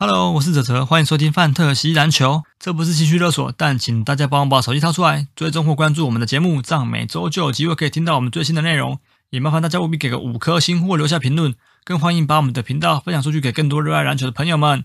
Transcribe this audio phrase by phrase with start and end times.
[0.00, 2.44] Hello，我是哲哲，欢迎收听范特西篮球。
[2.56, 9.00] 这不是情绪勒索，但请大家帮我把手机掏出来，追踪或关注我们的节目，这样每周就有机会可以听到我们最新的内容。
[9.30, 11.52] 也麻烦大家务必给个五颗星或留下评论，
[11.82, 14.84] 更欢迎把我们的频道分享出去给更多热爱篮球的朋友们。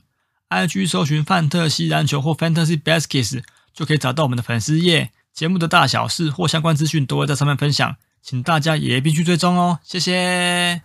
[0.49, 10.81] IG 搜寻范特西篮球或 Fantasy Baskets 就可以找到我们的粉丝页，节目的大小事或相关资讯都会在上面分享，请大家也必须追踪哦，谢谢。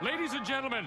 [0.00, 0.86] Ladies and gentlemen.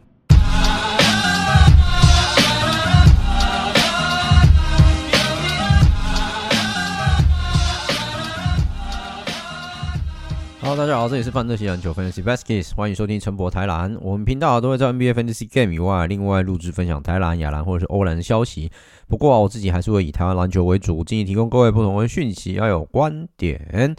[10.63, 13.97] Hello，大家好，这里是范特西篮球分析 Baskets，欢迎收听陈博台篮。
[13.99, 18.71] 我们频道都会在 NBA Fantasy Game 以外，另外录制分享台篮、亚篮或者是欧篮的消息。
[19.07, 23.95] 不过啊，我自己还是会以台湾篮球为主，尽力提供各位不同的讯息，要有观点。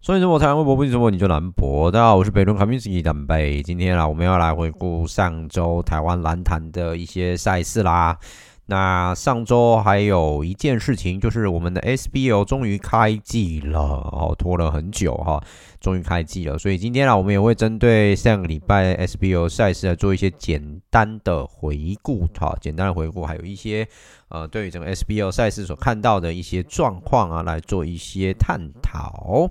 [0.00, 1.92] 所以陈博台湾微博不是陈博你就蓝博。
[1.92, 3.62] 大家好，我是北伦卡米斯基丹贝。
[3.62, 8.16] 今天啊，我们要来回顾上周台湾篮坛的一些赛事啦。
[8.68, 15.40] 那上周还有一件事情，就是我们的 SBO 终于开季了，哦，拖了很久哈，
[15.80, 16.58] 终于开季了。
[16.58, 23.86] 所以今天啊，我们也会针对上个礼拜 SBO 赛事来做一些简单的回顾，哈，简单的回顾，还有一些
[24.28, 29.48] 呃，对于整个 SBO 赛事所看到的一些状况啊，来做一些探讨。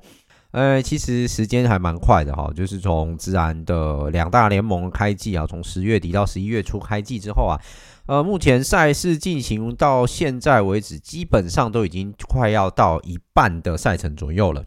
[0.55, 7.59] 呃，其实时间还蛮快的哈，就是从自然的两大联盟开季啊，从十月底到十一月初开季之后啊。
[8.05, 14.63] 呃，目前赛事进行到现在为止，基本上都已经快要到一半的赛程左右了。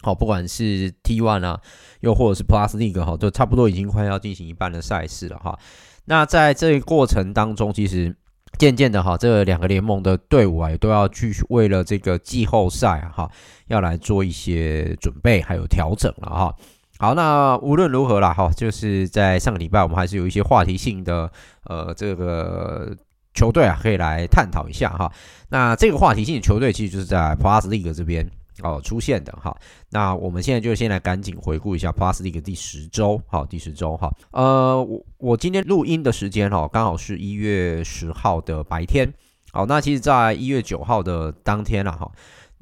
[0.00, 1.60] 好，不管是 T One 啊，
[2.02, 5.58] 又或者是 Plus League 哈，都差不多已经快要进行一半的赛事了哈。
[6.04, 8.14] 那在这个过程当中，其实
[8.58, 13.30] 渐渐的哈，这两个联盟的队伍啊，也都要去为了这个季后赛哈，
[13.68, 16.54] 要来做一些准备还有调整了哈。
[16.98, 21.32] 好，那无论如何啦，哈，就是在上个礼拜，我们还是有一些话题性的，
[21.64, 22.94] 呃，这个
[23.32, 25.10] 球队啊，可以来探讨一下哈。
[25.48, 28.30] 那这个话题性的球队，其实就是在 Plus League 这边
[28.62, 29.56] 哦出现的哈。
[29.90, 34.10] 那我们现在就先来赶紧回顾一下 Plus League 第十周，好，第十周哈。
[34.32, 39.12] 呃，我我今天录音的时间哈，刚好是一月十号的白天。
[39.52, 42.10] 好，那其实在一月九号的当天了哈，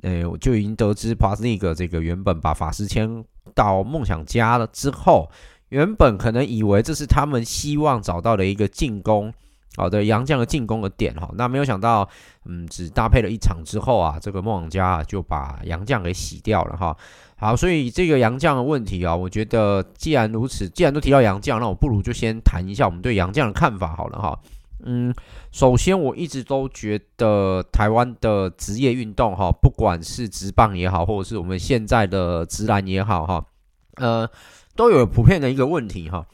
[0.03, 3.23] 呃，我就已经得知 Plus League 这个原本把法师签
[3.55, 5.31] 到梦想家了之后，
[5.69, 9.31] 原本可能以为这是他们希望找到的一个进攻，
[9.79, 12.09] 好的杨将的进攻的点哈，那没有想到，
[12.47, 16.97] 嗯，只搭配了一场之后啊，这个梦想家就把杨将给洗掉了哈。
[17.37, 24.37] 好，所以这个杨将的问题啊，我觉得既然如此，既然都提到杨将，那我不如就先谈一下我们对杨将的看法好了哈。
[24.85, 25.15] 嗯，
[25.53, 33.45] 首先我一直都觉得台湾的职业运动哈，不管是职棒也好，或者是我们现在的职篮也好哈，
[33.95, 34.29] 呃，
[34.75, 36.27] 都有普遍的一个问题哈。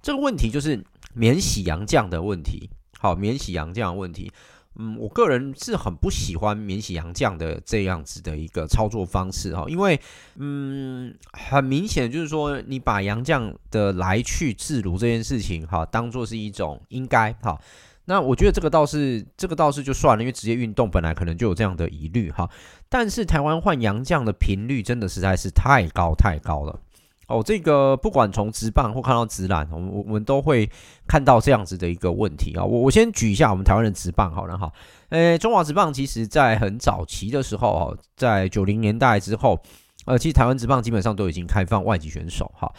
[0.00, 0.84] 这个问题就是
[1.14, 2.70] 免洗杨将的问题。
[3.02, 4.30] 好，免洗羊酱的问题。
[4.76, 10.00] 嗯，我个人是很不喜欢免洗羊酱的这样子的一个操作方式哈，因为
[10.36, 17.60] 嗯，很明显就是说你把羊酱的来去自如这件事情哈，当做是一种应该哈。
[18.04, 22.48] 那我觉得这个倒是，这个倒是就算了，因为职业运动本来可能就有这样的疑虑哈。
[22.88, 26.80] 但是台湾换羊酱的频率真的实在是太高太高了
[27.28, 27.42] 哦。
[27.44, 30.68] 这个不管从直棒或看到直篮，我们我们都会
[31.06, 32.64] 看到这样子的一个问题啊。
[32.64, 34.72] 我我先举一下我们台湾的直棒好了哈。
[35.10, 39.60] 诶，中华职棒其实在很早期的时候，在九零年代之后，
[40.06, 42.72] 呃，其实台湾职棒基本上都已经开放外籍选手哈。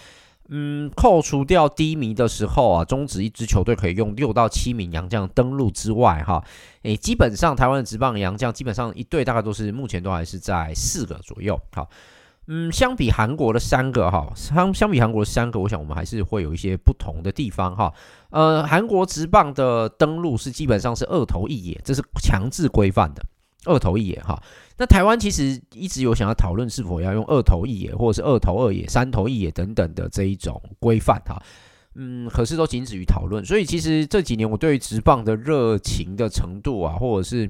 [0.50, 6.44] 嗯，扣除掉低迷的时候啊，中止一支球队可以用六到七名洋将登陆之外，哈，
[6.82, 11.90] 诶，基本上台湾的职棒洋将基本上一队大概都是目前都还是在四个左右，好，
[12.48, 17.94] 嗯，相比韩国的三个哈，相相比韩国的三个，我想我们还是会有一些不同的地方哈，
[18.32, 23.24] 呃，韩国职棒的登录是基本上是二投一野，这是强制规范的。
[23.66, 24.38] 二投一野哈，
[24.78, 31.42] 那台湾其实一直有想要讨论是否要用二投一野，或者是二投二野、三投一野等等的这一种规范哈，
[31.96, 33.46] 嗯，可是都仅止于讨论。
[33.46, 37.50] 所以其实这几年我对职棒的热情的程度啊，或者是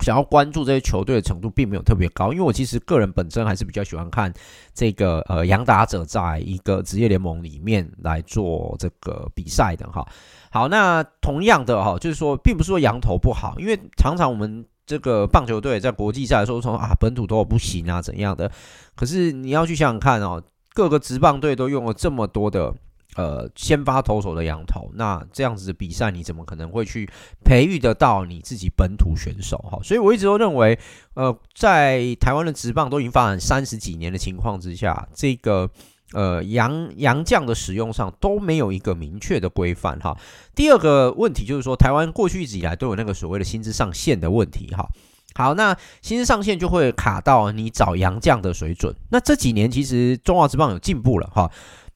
[0.00, 4.32] 想要关注这些球队的程度并没有特别高，因为我其实个人本身还是比较喜欢看
[4.74, 10.06] 这个呃洋打者在一个职业联盟里面来做这个比赛的哈。
[10.50, 18.50] 好，那同样的哈，就是说，并不是说洋投不好，因为常常我们这个棒球队在国际赛的时候说啊本土投不行啊怎样的，
[18.96, 20.42] 可是你要去想想看哦，
[20.74, 22.74] 各个职棒队都用了这么多的。
[23.16, 27.10] 呃，先发投手的洋投，那这样子的比赛，你怎么可能会去
[27.44, 29.58] 培育得到你自己本土选手？
[29.58, 30.78] 哈，所以我一直都认为，
[31.14, 35.68] 呃，在台湾的职棒都已经发展三十几年的情况之下，这个
[36.12, 39.98] 呃洋洋将的使用上都没有一个明确的规范。
[39.98, 40.16] 哈，
[40.54, 44.68] 第二个问题就是说，台湾过去一直以来都有那个所谓的薪资上限的问题。
[44.68, 44.88] 哈，
[45.34, 48.94] 好，那薪资上限就会卡到你找洋将的水准。
[49.10, 51.28] 那这几年其实中华职棒有进步了。
[51.34, 51.50] 哈。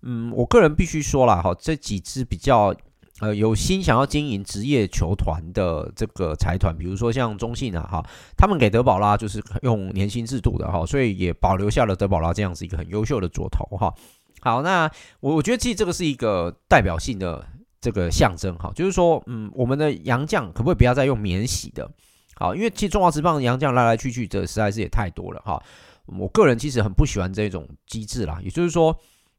[0.06, 2.74] 嗯，我个人必须说了哈，这几支比较
[3.20, 8.06] 呃有心想要经营职业球团的这个财团，比如说像中信啊哈，
[8.36, 13.94] 他们给德保拉就是用年薪制度的哈，所以也保留下了德保拉这样子一个很优秀的左投哈。
[14.40, 14.90] 好，那
[15.20, 17.42] 我我觉得其实这个是一个代表性的
[17.80, 21.90] 这个象征哈，就是说嗯，我们的洋将可不可以不要再用免洗的？
[22.34, 25.62] 好，因为其实中华职棒洋将来来去去，这实在是也太多了哈。
[26.06, 28.94] 我个人其实很不喜欢这种机制啦，也就是说。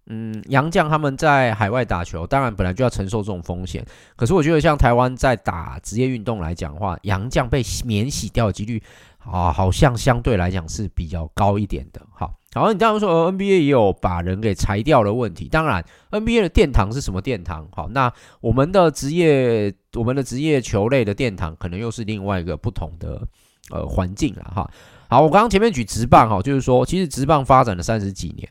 [0.07, 3.83] 嗯，洋将他们在海外打球，当然本来就要承受这种风险。
[4.15, 8.81] 可是我觉得，像台湾在打职业运动来讲的话，洋将被免洗掉的几率
[9.19, 11.99] 啊，好像相对来讲是比较高一点的。
[12.13, 15.49] 好，好，你当然说 NBA 也有把人给裁掉的问题。
[15.49, 17.67] 当然，NBA 的殿堂是什么殿堂？
[17.71, 23.27] 好，那我们的职业，我们的职业球类的殿堂，可能又是另外一个不同的
[23.71, 24.69] 呃环境了哈。
[25.09, 28.47] 好，我刚刚前面举职棒哈，就是说，其实职棒发展了三十几年。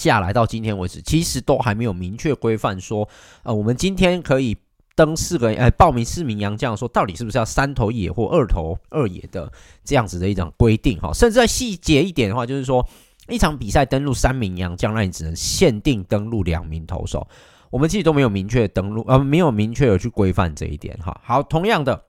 [0.00, 3.06] 下来到今天为止，其实都还没有明确规范说，
[3.44, 4.56] 呃，我们今天可以
[4.96, 9.52] 登四个，呃，报名四名洋将，说到底是不是要三投一野或二投二野的
[9.84, 11.12] 这样子的一种规定哈？
[11.12, 12.84] 甚至在细节一点的话，就是说
[13.28, 17.28] 一场比赛登录三名洋将，那你只能限定登录两名投手。
[17.70, 21.20] 我们其实都没有明确登录，呃，没有明确的去规范这一点哈。
[21.22, 22.06] 好，同样的，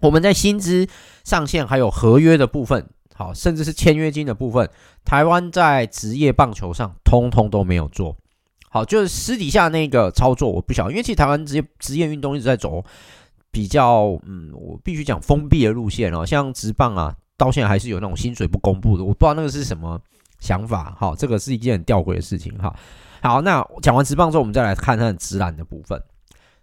[0.00, 0.86] 我们在薪资
[1.24, 2.90] 上限还有合约的部分。
[3.20, 4.66] 好，甚至是签约金的部分，
[5.04, 8.16] 台湾在职业棒球上通通都没有做
[8.70, 12.82] 好，就是私底下那个操作，我不晓得，因为其实台湾职业职业运动一直在走
[13.50, 20.00] 比较，嗯，我必须讲封闭的路线哦，像职棒啊，到现在还是有那种薪水不公布的，我不知道那个是什么
[20.38, 22.74] 想法，好，这个是一件很吊诡的事情哈。
[23.20, 26.02] 好，那讲完职棒之后，我们再来看看职篮的部分。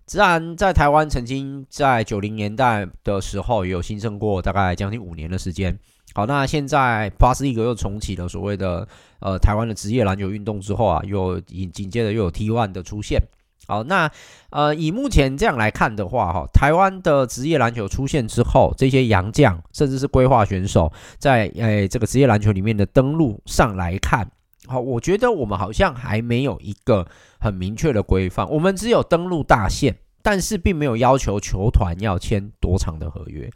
[0.07, 5.77] 职篮在台湾曾经在九零年代的时候也有兴盛过，大概将近五年的时间。
[6.17, 8.87] 好，那现在 Plus League 又重启了所谓的
[9.19, 13.21] 呃台湾的职业篮球运动之后啊，又紧紧接着又有 T one 的出现。
[13.67, 14.09] 好，那
[14.49, 24.27] 呃以目前这样来看的话，哈，台湾的职业篮球出现之后，这些洋将甚至是规划选手在诶这个职业篮球里面的登录上来看，
[24.65, 27.07] 好，我觉得我们好像还没有一个
[27.39, 33.47] 很明确的规范，我们只有登录大限，但是并没有要求球团要签多长的合约。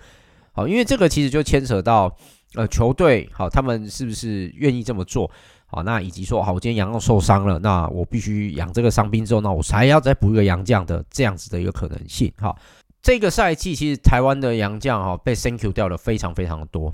[0.52, 2.16] 好，因为这个其实就牵扯到。
[2.56, 5.30] 呃，球队好，他们是不是愿意这么做？
[5.68, 12.30] 好，那以及说，好，我今天洋将受伤了，那我必须养这个伤兵之后，那我才要再补一个洋将的这样子的一个可能性。
[12.38, 12.54] 哈，
[13.02, 16.94] 这个赛季其实台湾的洋将哈被 thank you 掉的非常非常的多。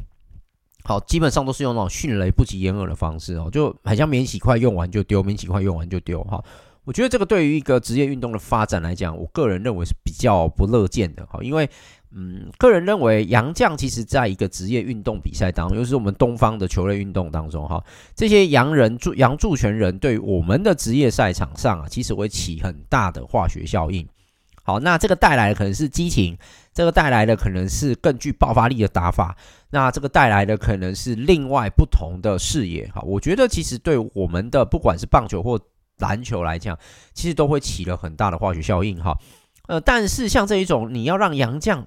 [0.83, 6.24] 好，基本上都是用那种迅雷不及掩耳的方式哦，就好像免洗筷用完就丢，免洗筷用完就丢。
[6.25, 6.41] 哈，
[6.86, 11.25] 我觉得这个对于一个职业运动的发展来讲，我个人认为是比较不乐见的。
[11.25, 11.67] 哈，因为
[12.11, 17.83] 嗯，个人认为，洋将其实在一个职业运动比赛当中，尤其是我们东方的球类运动当中，哈，
[18.15, 24.07] 这些洋人助洋助拳人对我们的职业赛场上啊，其实会起很大的化学效应。
[24.63, 26.37] 好，那这个带来的可能是激情，
[26.73, 29.35] 这个带来的可能是更具爆发力的打法，
[29.71, 32.87] 那这个带来的可能是另外不同的视野。
[32.87, 35.59] 哈，我觉得其实对我们的不管是棒球或
[35.97, 36.77] 篮球来讲，
[37.13, 38.97] 其实都会起了很大的化学效应。
[39.01, 39.17] 哈。
[39.67, 41.86] 呃，但是像这一种，你要让洋将，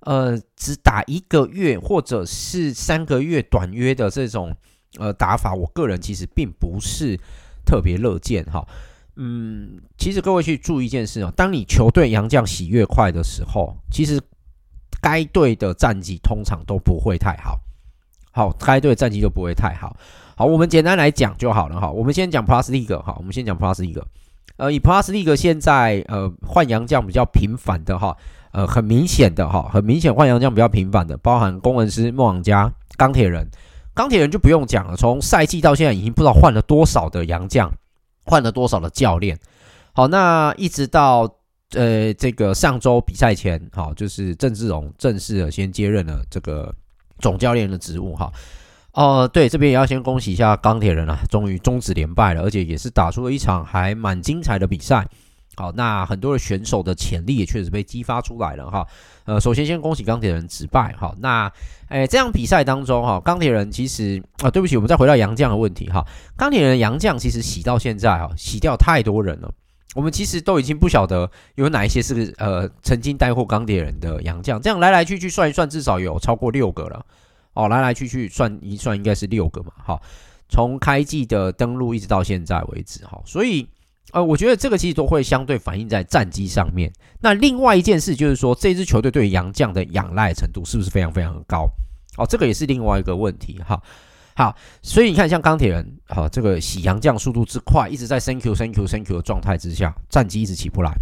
[0.00, 4.54] 呃，只打一个月或者是三个月短约的这种
[4.98, 7.18] 呃打法，我个人其实并不是
[7.64, 8.66] 特别乐见哈。
[9.16, 14.20] 嗯，其实各位去注意一件事哦，当你球队洋将洗越快的时候，其实
[15.00, 17.60] 该队的战绩通常都不会太好。
[18.32, 19.96] 好，该队战绩就不会太好。
[20.36, 21.90] 好，我们简单来讲就好了哈。
[21.90, 24.02] 我们先讲 Plus League 哈，我们先讲 Plus League。
[24.60, 28.14] 呃，以 Plus League 现在呃换洋将比较频繁的哈，
[28.52, 33.48] 呃很明显的哈，很明显换洋将比较频繁的，包含工程师、梦想家、钢铁人，
[33.94, 37.72] 钢铁人就不用讲了，从赛季到现在已经不知道换了多少的洋将，
[38.26, 39.38] 换了多少的教练。
[39.94, 41.22] 好，那一直到
[41.72, 46.70] 呃这个上周比赛前，好，就是郑志龙正式的先接任了这个
[47.18, 48.30] 总教练的职务哈。
[48.92, 55.06] 哦、呃，对，这边也要先恭喜一下钢铁人啊，终于终止连败了，而且也是打出了一场还蛮精彩的比赛。
[55.56, 58.86] 好，那很多的选手的潜力也确实被激发出来了哈。
[59.24, 61.14] 呃，首先先恭喜钢铁人止败哈。
[61.20, 61.52] 那，
[61.88, 66.04] 诶，这样比赛当中哈，钢铁人其实啊，对不起，我们再回到杨将的问题哈。
[66.36, 69.52] 钢铁人杨将其实洗到现在哈，洗掉太多人了。
[69.94, 77.04] 我们其实都已经不晓得有哪一些是呃曾经带过钢铁人的杨将，这样来来去去算一算，至少有超过六个了。
[77.54, 79.72] 哦，来来去去算一算，应该是六个嘛。
[79.76, 80.00] 好，
[80.48, 83.68] 从开季的登录一直到现在为止，哈，所以
[84.12, 86.92] 呃，我觉得这个其实都会相对反映在战绩上面。
[87.20, 91.68] 那另外一件事就是说，这支球队对洋将的仰赖程度是不是非常非常高？
[92.16, 93.80] 哦，这个也是另外一个问题，哈。
[94.34, 100.92] 好，所以你看，像钢铁人，好，这个洗洋将速度之快，一直在 thank you thank you thank you 的状态之下，战绩一直起不来。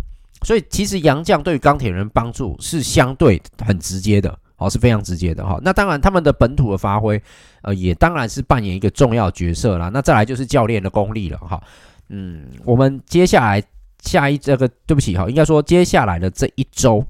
[0.44, 4.38] 所以其实洋将对于钢铁人帮助是相对很直接的。
[4.58, 5.56] 好，是非常直接的哈。
[5.62, 7.22] 那当然，他们的本土的发挥，
[7.62, 9.88] 呃，也当然是扮演一个重要角色啦。
[9.94, 11.62] 那再来就是教练的功力了哈。
[12.08, 13.62] 嗯，我们接下来
[14.02, 17.04] 下一这个，对不起哈，应该说接下来的这一周，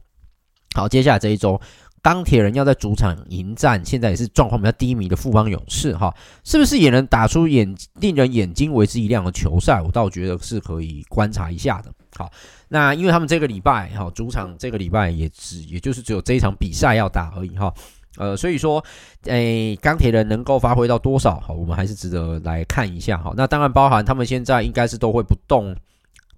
[0.75, 1.59] 好，接下来这一周，
[2.02, 6.14] 钢铁人要在主场迎战，现在也是状况比较低迷的富邦勇士哈，
[6.45, 9.81] 是不是也能打出眼令人眼睛为之一亮的球赛？
[9.81, 11.90] 我倒觉得是可以观察一下的。
[12.16, 12.30] 好。
[12.68, 17.72] 那因为他们这个礼拜哈，主场这个礼拜也只也就是只有这一场比赛要打而已哈，
[18.16, 18.84] 呃，所以说，
[19.24, 23.32] 诶，钢铁人能够发挥到多少哈，我们还是值得来看一下哈。
[23.36, 25.74] 那当然包含他们现在应该是都会不动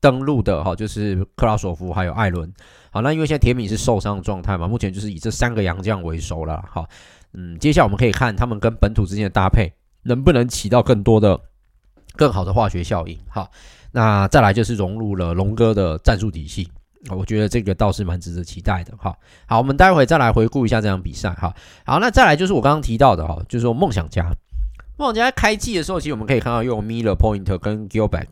[0.01, 2.53] 登录的哈，就是克拉索夫还有艾伦。
[2.93, 6.89] 好，那因为现在铁米是受伤的状态嘛，目前就是以这三个洋将为首了哈。
[7.33, 9.73] 嗯，接下来我们可以看他们跟本土之间的搭配
[10.03, 11.41] 能不能起到更多的、
[12.17, 13.49] 更好的化学效应哈。
[13.93, 16.69] 那再来就是融入了龙哥的战术体系，
[17.09, 19.17] 我觉得这个倒是蛮值得期待的哈。
[19.47, 21.53] 好，我们待会再来回顾一下这场比赛哈。
[21.85, 24.31] 好，那再来就是我刚刚提到的哈，就是说梦想家，
[24.97, 28.29] 梦想家在开季的时候，其实我们可以看到用 Miller、Point 跟 Gilback，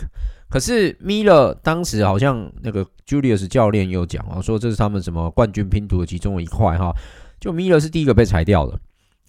[0.49, 6.95] 可是 Miller 当时好像那个 Julius 教练有讲啊，说这是他们什么冠军拼图的其中一块哈，
[7.41, 8.79] 就 Miller 是第一个被裁掉的。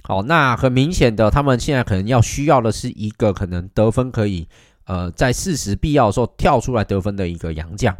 [0.03, 4.47] 好，那很明显的，他们现在可能要需要的是一个可能得分可以。
[4.89, 7.95] 呃，在事实必要的时候跳出来得分的一个洋将，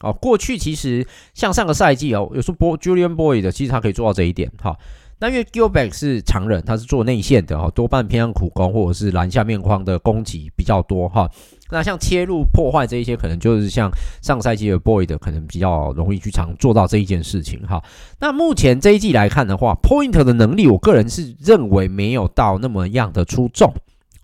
[0.00, 4.76] 哦，过去其实像上个赛季哦，有时候波 Julian Boyd 的，其实他可以做到这一点哈。
[5.20, 11.30] 那因为 Gilbeck 是长人，他是做内线的哈，多半偏向苦攻或者是篮下面框的攻击比较多哈。
[11.70, 13.88] 那像切入破坏这一些，可能就是像
[14.20, 17.80] 上赛季的 Boyd 可能比较容易去常做到这一件事情哈。
[18.18, 23.72] 那目前这一季来看的话，Point 的能力，我个人是认为没有到那么样的出众。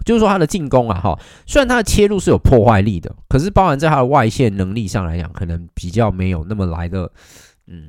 [0.05, 7.11] 就是说他的进攻啊，哈，虽然他的切入是有破坏力的，可是包含在他的外线能力上来讲，可能比较没有那么来的，
[7.67, 7.83] 嗯，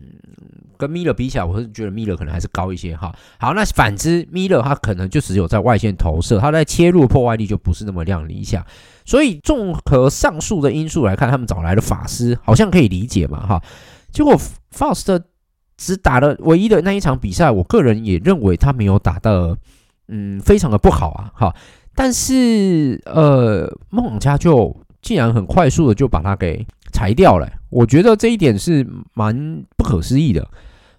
[0.77, 3.13] 跟米勒比起来，我是觉得米勒可能还是高一些哈。
[3.39, 8.65] 好，那反之，米勒他可能就只有在外线投射，他在切入破坏力就不是那么亮理想。
[9.05, 13.61] 所以综合上述的因素来看，他们找来的法师好像可以理解嘛，哈。
[14.11, 14.37] 结果
[14.75, 15.21] ，Fast
[15.77, 19.57] 只打了唯一的那一场比赛，我个人也认为他没有打的，
[20.09, 21.55] 嗯，非常的不好啊，哈。
[22.01, 30.47] 但是，呃，梦家就竟然很快速的就把他给裁掉了，我觉得这一点是蛮不可思议的。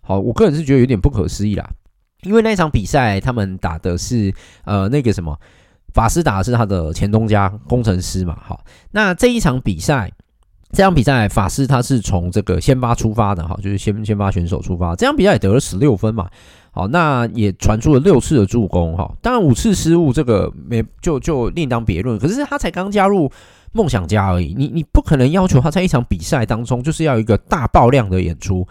[0.02, 1.70] 好，我个人是觉得有点不可思议啦，
[2.24, 4.30] 因为那场比赛他们打的是
[4.66, 5.34] 呃那个什么
[5.94, 10.12] 法师打的是他的前东家工程师嘛，好，那这一场比赛，
[10.70, 16.28] 这场比赛法师他是从这个先发出发的哈，就是先先发选手出发，这场比赛也得了十六分嘛。
[16.72, 22.18] 好，那也传出了六次的助攻哈，当然五次失误这个没就就另当别论。
[22.18, 23.30] 可是他才刚加入
[23.72, 28.66] 梦想家而已，你你不可能要求他在一场比赛当中就是要一个大爆量的演出，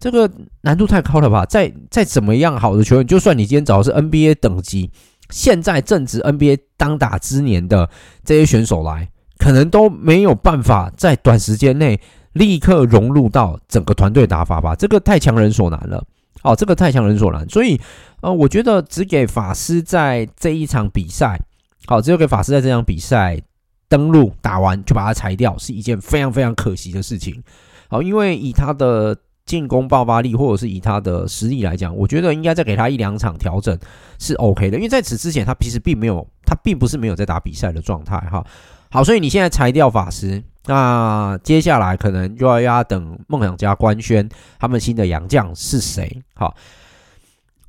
[0.00, 0.28] 这个
[0.62, 1.46] 难度太高了吧？
[1.46, 4.90] 再再怎么样好的球员，就算你今天找的是 NBA 等级，
[5.30, 7.88] 现在正值 NBA 当打之年的
[8.24, 12.00] 这些选手来，可能都没有办法在短时间内
[12.32, 14.74] 立刻融入到整个团队打法吧？
[14.74, 16.02] 这个太强人所难了。
[16.42, 17.80] 哦，这个太强人所难，所以，
[18.20, 21.40] 呃，我觉得只给法师在这一场比赛，
[21.86, 23.40] 好，只有给法师在这场比赛
[23.88, 27.42] 登录打完就把他裁掉，是一件非常非常可惜的事情。
[27.88, 33.78] 好，因为以他的进攻爆发力或者是以他的实力来讲，我觉得应该再给他一两场调整
[34.18, 38.44] 是 OK 的，因为在此之前他其实并没有，他并不是没有在打比赛的状态哈。
[38.90, 40.42] 好，所以你现在裁掉法师。
[40.66, 44.28] 那接下来可能就要要等梦想家官宣
[44.58, 46.22] 他们新的洋将是谁。
[46.34, 46.54] 好，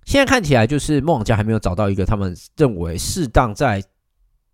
[0.06, 3.84] 现在看起来就是梦想家还没有找到一个他们认为适当在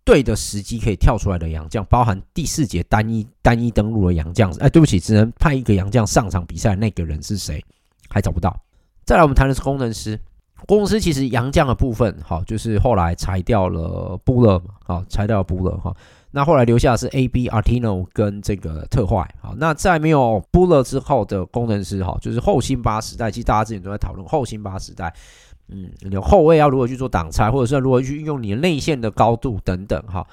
[0.04, 4.50] 对的时机可以跳出来的洋将，包含第四节单一单一登录的洋将。
[4.52, 7.62] 哎，对不起，只能派一个洋将上场比赛，那个人是谁
[8.08, 8.58] 还找不到。
[9.04, 10.18] 再来，我们谈的是工程师。
[10.66, 15.94] 公司其实洋将的部分，哈，就是后来裁掉了布勒嘛，好，裁掉了布勒哈。
[16.32, 25.12] 那后来留下的是 AB Artino 跟这个特坏，好，那在没有布勒之后的工程师，哈，就是后辛巴时代，其实大家之前都在讨论后辛巴时代，
[25.68, 30.24] 嗯，有后卫要如何去做挡拆，或者是如何去运用你内线的高度等等，哈，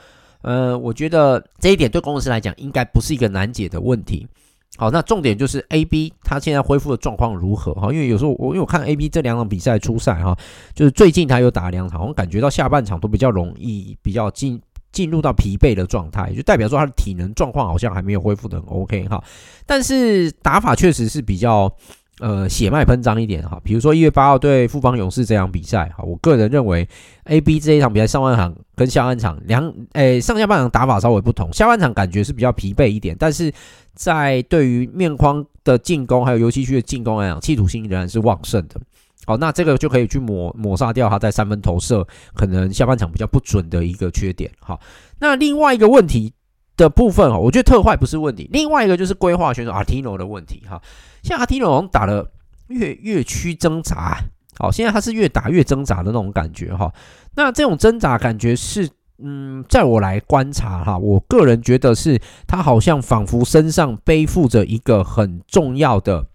[0.44, 4.28] 呃，我觉得这一点对工程师来讲，应该不是一个难解的问题。
[4.76, 7.74] 好，那重点就是 A B 他现在恢复的状况如何？
[7.74, 10.38] 哈，因为有时候我因为我看 A B 这两场比赛出赛哈，
[10.76, 14.62] 就是最近他又打了两场，我感觉到下半场都比较容易比较进
[14.92, 19.24] 进入到疲惫的状态，就代表说他的体能状况好像还没有恢复的很 OK 哈。
[19.66, 21.72] 但是打法确实是比较
[22.20, 23.60] 呃血脉喷张一点哈。
[23.64, 26.88] 比如说一月八号对富邦勇士这场比赛哈，我个人认为
[27.26, 33.54] A B 这一场比赛上半场跟下半场两诶上下半场打法稍微不同，下半场感觉是比较疲惫一点，但是。
[33.98, 38.80] 在对于面框的进攻，还有游戏区的进攻来讲，企图心仍然是旺盛的。
[39.28, 44.50] 好，那这个就可以去抹抹杀掉他在三分投射可能下半场比较不准的一个缺点。
[44.60, 44.80] 好，
[45.20, 46.34] 那另外一个问题
[46.78, 50.82] 的部分哈，我觉得特坏不是问题，另外一个就是规划选手阿提诺的问题哈。
[51.22, 52.32] 像阿提诺好像打了
[52.70, 54.18] 越越区挣扎，
[54.58, 56.92] 好，现在他是越打越挣扎的那种感觉哈。
[57.36, 58.90] 那这种挣扎感觉是。
[59.20, 66.28] 嗯，在我来观察哈，我个人觉得是他好像仿佛身上背负着一个很重要的，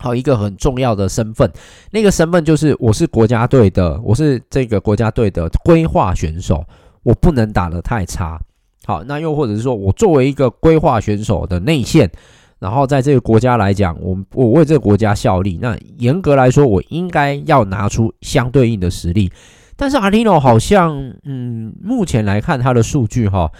[0.00, 1.48] 好一个很重要的身份。
[1.90, 6.64] 那个身份就是我是国家队的，我是这个国家队的规划选手，
[7.02, 8.40] 我不能打得太差。
[8.86, 12.10] 好，那又或者是说我作为一个规划选手的内线，
[12.58, 19.30] 然后在这个国家来讲，我我为这个国家效力，那严格来说，我应该要拿出相对应的实力。
[19.76, 23.50] 但是阿提诺好像，嗯，目前来看他的数据哈，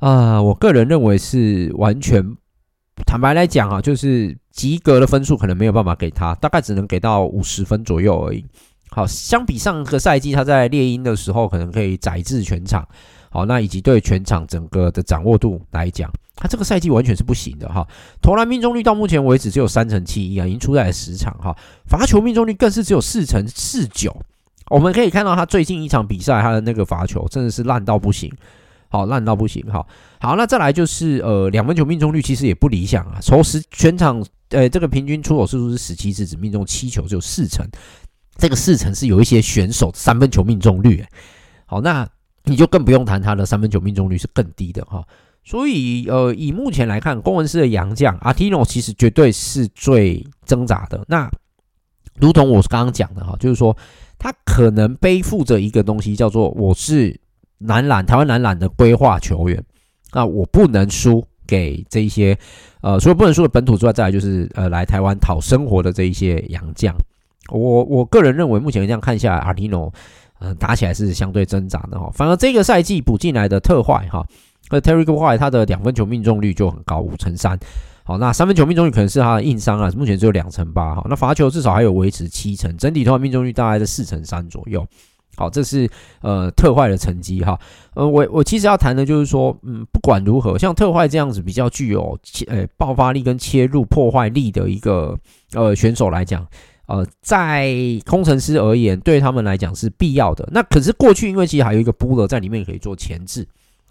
[0.00, 2.36] 啊，我个人认为是完全，
[3.06, 8.44] 坦白来讲啊，就是及格的分数可能没有办法给他，大概只能给到五十分左右而已。
[8.90, 12.86] 好，相比上个赛季他在猎鹰的时候，可能可以宰制全场，
[13.30, 17.86] 好，那以及对全场整个的掌握度来讲，他这个赛季完全是不行的哈。
[18.20, 24.14] 投篮命中率到目前为止只有三成七一啊，已经出赛了十场哈，罚球命中率更是只有四成四九。
[24.70, 28.30] 我们可以看到他最近一场比赛，他的那个罚球真的是烂到不行，
[28.92, 29.88] 好烂到不行，好
[30.20, 37.66] 好，那再来就是呃两分球命中率其实也不理想啊，从十全场呃这个平均出手次数是十七次，只命中七球，只有四成，
[38.36, 41.02] 这个四成是有一些选手三分球命中率，
[41.64, 42.06] 好，那
[42.44, 45.02] 你就更不用谈他的三分球命中率是更低的哈，
[45.42, 51.30] 所以呃以目前来看，公文狮的洋将阿提诺其实绝对是最挣扎的，那
[52.20, 53.74] 如同我刚刚讲的哈，就是说。
[54.18, 57.18] 他可能背负着一个东西，叫做我是
[57.64, 59.62] 男篮台湾男篮的规划球员，
[60.12, 62.36] 那我不能输给这一些
[62.80, 66.94] 呃，除了不能输的本土之外，再来就是呃来台湾讨生活的这一些洋将。
[67.50, 69.92] 我我个人认为，目前这样看下来，阿提诺
[70.40, 72.10] 嗯打起来是相对挣扎的哈。
[72.14, 74.24] 反而这个赛季补进来的特坏哈，
[74.68, 77.58] 和 Terrique White 他的两分球命中率就很高，五成三。
[78.04, 80.94] 好，那三分球命中率可能是他的硬伤啊，目前只有两成八。
[80.94, 84.84] 好，那罚球至少还有维持七成，整体投篮命中率大概在四成三左右。
[85.42, 87.58] 好，这是呃特坏的成绩哈。
[87.94, 95.18] 呃，我我其实要谈的就是说，嗯，不管如何，像特坏这样子比较具有切呃爆发力跟切入破坏力的一个
[95.54, 96.46] 呃选手来讲，
[96.86, 97.74] 呃，在
[98.06, 100.48] 工程师而言，对他们来讲是必要的。
[100.52, 103.44] 那可是过去因为其实还有一个布勒在里面可以做前置。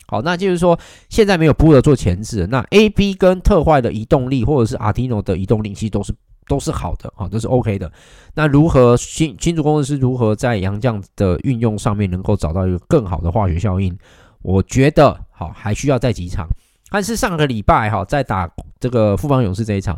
[0.07, 6.13] 好，那就是说，现在没有布勒做前置，那 A B 跟特坏的移动力，或者是阿提诺的移动力，其实都是
[6.51, 7.89] 都是好的，啊，都是 OK 的。
[8.33, 13.97] 那如何新新竹工程师如何在杨将的运用上面能够找到一个更好的化学效应？
[14.41, 16.45] 我觉得好还需要再几场。
[16.89, 19.97] 但是上个礼拜哈，在打这个富邦勇士这一场，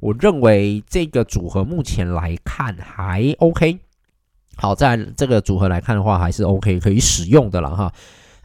[0.00, 3.78] 我认为这个组合目前来看还 OK。
[4.56, 7.92] 好，在这个组合来看的话，还是 OK 可以使用的了哈。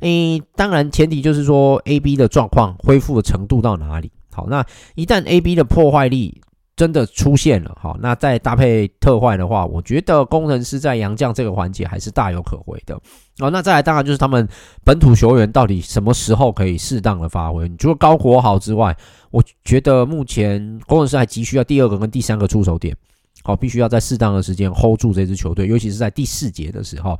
[0.01, 4.11] 诶，当然前提就是说，A B 的状况恢复的程度到哪里？
[4.31, 6.39] 好，那一旦 A B 的破坏力
[6.77, 12.95] 真的出现了，好，那再搭配特坏的话，我觉得工程师在洋将这个环节还是大有可为的。
[13.39, 14.47] 哦，那再来当然就是他们
[14.85, 17.67] 本土球员到底什么时候可以适当的发挥？
[17.77, 18.95] 除了高国豪之外，
[19.31, 22.95] 我觉得目前工程师还急需要第二个跟第三个出手点，
[23.41, 27.19] 好，必须要在适当的时间 hold 住这支球队，尤其是在第四节的时候。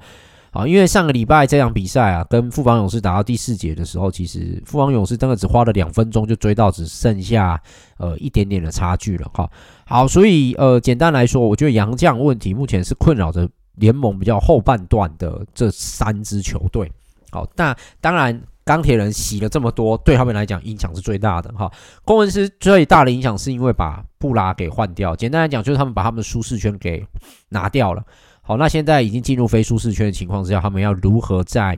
[0.58, 7.62] 啊，因为上个礼拜这场比赛啊，跟富邦勇士打到第四节的时候，其实富邦勇士真的只花了两分钟就追到，只剩下
[7.98, 9.48] 呃一点点的差距了哈。
[9.86, 16.92] 好，所以呃简单来说，我觉得洋将问题目前是困扰着联盟比较后半段的这三支球队。
[17.30, 21.72] 好，那当然钢铁人洗了这么多，对他们来讲影响是最大的哈。
[22.04, 27.06] 工程师最大的影响是因为把布拉给换掉，简单来讲就是他们把他们的舒适圈给
[27.50, 28.04] 拿掉了。
[28.48, 31.78] 好，那现在已经进入非舒适圈的情况之下，他们要如何在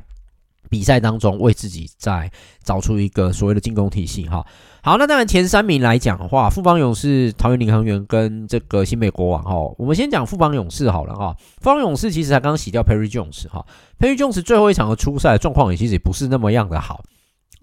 [0.69, 2.31] 比赛当中为自己再
[2.63, 4.27] 找出一个所谓的进攻体系？
[4.27, 4.45] 哈，
[4.83, 9.41] 好，那当然前三名来讲的话，富邦勇士、桃园领航员跟这个新北国王。
[9.41, 11.35] 哈，我们先讲富邦勇士好了哈。
[11.57, 13.65] 富邦勇士其实才刚洗掉 Perry Jones 哈
[13.97, 17.03] ，Perry Jones 最后一场的出赛状况也其实也不是那么样的好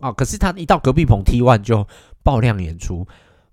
[0.01, 0.11] 啊。
[0.11, 1.87] 可是他一到隔壁棚 T One 就
[2.25, 3.07] 爆量演出。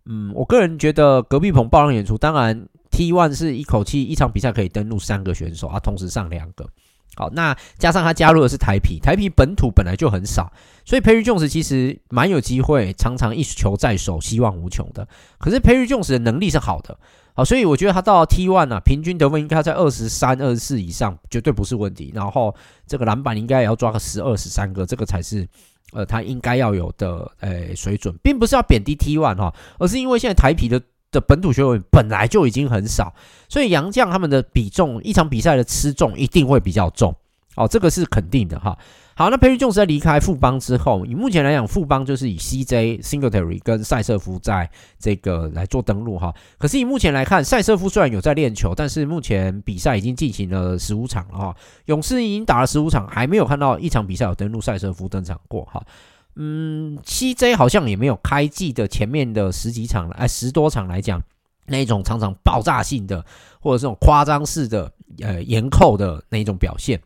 [0.05, 6.69] 嗯，我个人觉得隔壁棚爆量演出，当然 T one 是一口气一场比赛可以登录三个选手啊，同时上两个。
[7.15, 10.51] 好，那加上他加入的是台啤，台啤本土本来就很少，
[10.83, 15.07] 所以 Perry Jones 其实蛮有机会，常常一球在手，希望无穷的。
[15.37, 16.97] 可是 Perry Jones 的能力是好的，
[17.35, 22.11] 好，所以我觉得他到 T one 啊，平均得分应该在二十三、二十四以上，绝对不是问题。
[22.15, 22.55] 然后
[22.87, 25.47] 这个篮板应该也要抓个十二、十三个，这个才是
[25.91, 30.81] 呃他应该要有的诶水准，并不是要贬低 T one 哈，而是因为现在台啤的。
[31.13, 33.13] 的本土球员本来就已经很少，
[33.47, 37.15] 所以洋将他们的比重，一场比赛的吃重一定会比较重，
[37.55, 38.77] 哦，这个是肯定的哈。
[39.15, 46.33] 好，那 Perry Jones 在离开富邦之后，以目前来讲，富邦就是以 CJ Singletary 跟赛瑟夫在这个来做登录哈。
[46.57, 55.79] 可是以目前来看，赛瑟夫虽然有在练球，但是目前比赛已经进行了十五场了哈，勇士已经打了十五场，还没有看到一场比赛有登录赛瑟夫登场过哈。
[56.35, 61.21] 嗯，CJ 好像也没有开季的前面的十几场，哎，十多场来讲，
[61.67, 63.23] 那种常常爆炸性的
[63.61, 64.91] 或者这种夸张式的
[65.21, 66.99] 呃严扣的那一种表现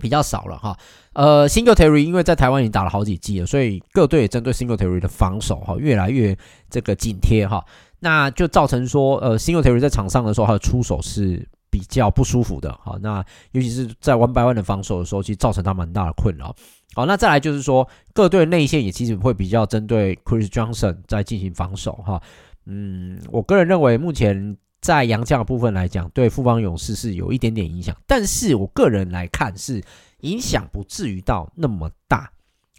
[0.00, 0.76] 比较少了哈。
[1.12, 6.36] 呃，Singletary 因为在台湾已经打了好几季了，所以各队也针对 Singletary 的防守哈越来越
[6.68, 7.64] 这个紧贴哈，
[8.00, 12.98] 那就造成说呃 Singletary 在场上的时候他的出手是比较不舒服的哈。
[13.00, 16.54] 那尤其是在 one by one 的防守的时候，其实造成他蛮大的困扰。
[16.94, 22.22] 好，那再来就是说，各队内线也其实会比较针对 Chris Johnson 在进行防守哈。
[22.66, 29.82] 嗯，我个人认为目前在洋将的部分来讲，对富邦勇士是有一点点影响，但是我个人来看是
[30.20, 32.30] 影响不至于到那么大。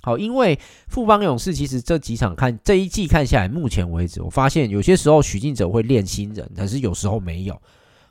[0.02, 7.60] 好，因为富邦勇士其实这几场看这一季看下来，目前为止我发现有些时候许晋哲会练新人，但是有时候没有。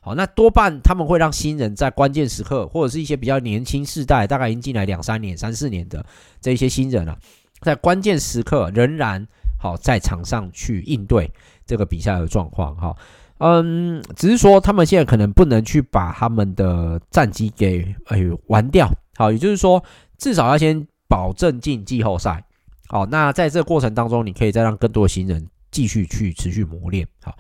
[0.04, 6.04] 好，那多半他们会让新人在关键时刻，或者是一些比较年轻世代，大概已经进来两三年、三四年的
[6.40, 7.16] 这一些新人啊，
[7.60, 9.24] 在关键时刻仍然
[9.60, 11.30] 好在场上去应对
[11.64, 12.74] 这个比赛的状况。
[12.74, 12.96] 哈，
[13.38, 18.90] 嗯，只是说他们现在可能不能去把他们的战绩给哎玩掉。
[19.14, 19.80] 好，也就是说，
[20.18, 22.44] 至少要先保证进季后赛。
[22.88, 27.06] 好，那在这个过程当中，你可以再让更多的新人继续去持续磨练。
[27.22, 27.32] 好。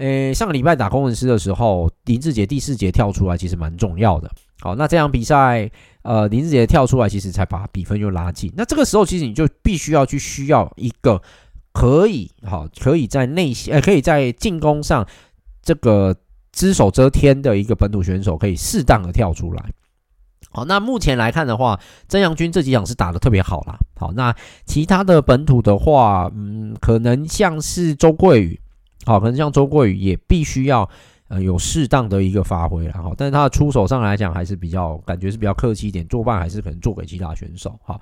[0.00, 4.30] 诶，上个礼拜打工程师的时候，林志杰第四节跳出来，其实蛮重要的。
[4.60, 8.50] 好，那这场比赛，呃，林志杰跳出来，其实才把比分又拉近。
[8.56, 11.20] 那这个时候，其实你就必须要去需要一个
[11.74, 15.06] 可以，好，可以在内线，呃，可以在进攻上
[15.62, 16.16] 这个
[16.50, 19.62] 只手遮天的一个本土选手，可以适当的跳出来。
[20.50, 23.78] 好，那目前来看的话，曾阳军这几场是打得特别好啦。
[23.96, 24.34] 好，那
[24.64, 28.58] 其他的本土的话，嗯，可能像是周桂宇。
[29.06, 30.88] 好，可能像周桂宇也必须要
[31.28, 37.98] 呃有适当的一个发挥了哈，但是他的出手上来讲还是比较感觉是比较客气一点，做饭还是可能做给其他选手哈。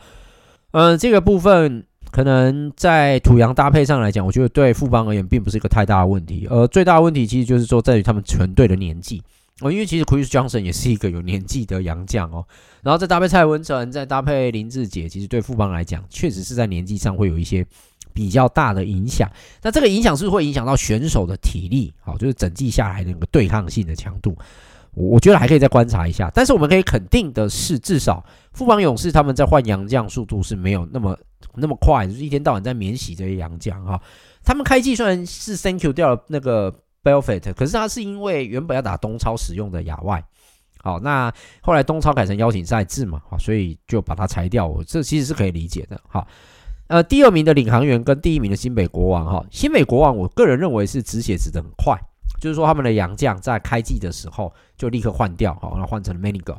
[0.72, 9.22] 嗯、这个部分可能在土洋搭配上来讲，我觉得对富邦而言并不是一个太大的问题，而最大的问题其实就是说在于他们全队的年纪
[9.60, 12.44] 哦，因为其实 Chris Johnson 也是一个有年纪的洋将哦，
[12.82, 17.64] 然后再搭配蔡文成，再搭配林志杰，其实对富邦来讲确实是在年纪上会有一些。
[18.12, 19.30] 比较大的影响，
[19.62, 21.92] 那这个影响是会影响到选手的体力？
[22.00, 24.36] 好，就是整季下来的那个对抗性的强度，
[24.94, 26.30] 我觉得还可以再观察一下。
[26.34, 31.16] 但是我们可以肯定的是，至少富邦勇士他们在换洋将速度是没有那么
[31.54, 34.00] 那么快，就是一天到晚在免洗这些洋将哈。
[34.44, 40.24] 他们开季虽然是 Thank you 掉了那个 Belfit，可是他是因为原本要打东超使用的亚外，
[40.82, 44.66] 好，那后来东超改成邀请赛制嘛，好，所以就把它裁掉。
[44.66, 46.26] 我这其实是可以理解的，好。
[46.88, 51.94] 呃，第二名的领航员跟第一名的新北国王哈，新北国王我个人认为是止血止得很快，
[52.40, 56.56] 就是说他们的洋将在开季的时候就立刻换掉，好，然后换成了 Manigo。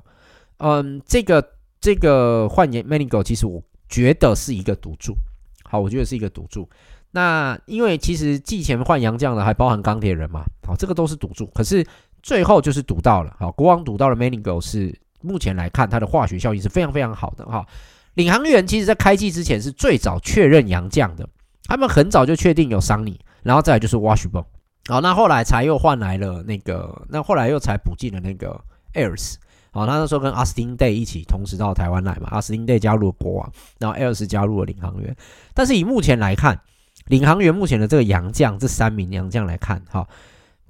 [0.57, 1.43] 嗯，这个
[1.81, 5.15] 这个换言 Manigo 其实我觉得是一个赌注，
[5.63, 6.69] 好，我觉得是一个赌注。
[7.11, 11.83] 那因为其实季前换洋将的还包含钢铁人嘛，好，这个都是赌注，可是
[12.21, 17.65] 最后就是赌到了，好，国王赌到了 Manigo 是目前来看它的化学效应是非常非常好的哈。
[18.19, 21.25] 领航员其实，在开季之前是最早确认洋将的，
[21.63, 24.43] 他们很早就确定有桑尼，然后再来就是 Washburn，
[24.89, 28.59] 好，那后来才又换来了那个，那后来又才补进了那个
[28.93, 29.35] Airs
[29.71, 35.15] 好，他那时候跟 Austin Day 一起同时到台湾来嘛，Austin Day 加入了国王，然后 Airs 加入了领航员，
[35.53, 36.59] 但是以目前来看，
[37.05, 40.05] 领航员目前的这个洋将这三名洋将来看，哈，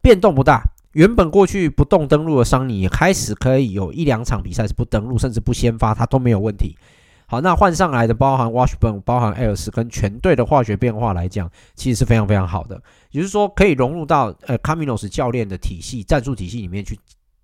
[0.04, 6.78] 变动不大，原本过去不动登录的桑尼也开始可以有一两场比赛是不登录，甚至不先发，他都没有问题。
[7.32, 12.82] 好，那换上来的包含 Washburn、包含 Ellis 跟全队的化学变化来讲，其实是非常非常好的。
[13.12, 17.00] 也就是说，可以融入到呃 Caminos 教练的体系、战术体系里面去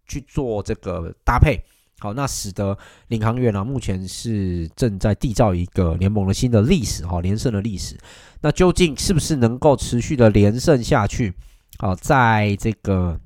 [0.07, 1.63] 去做这个搭配。
[1.99, 2.75] 好，那使得
[3.09, 7.95] 领航员啊，目前是正在缔造一个联盟的新的历史，哈，连胜的历史。
[8.41, 11.31] 那究竟是不是能够持续的连胜下去？
[11.77, 13.19] 好，在这个。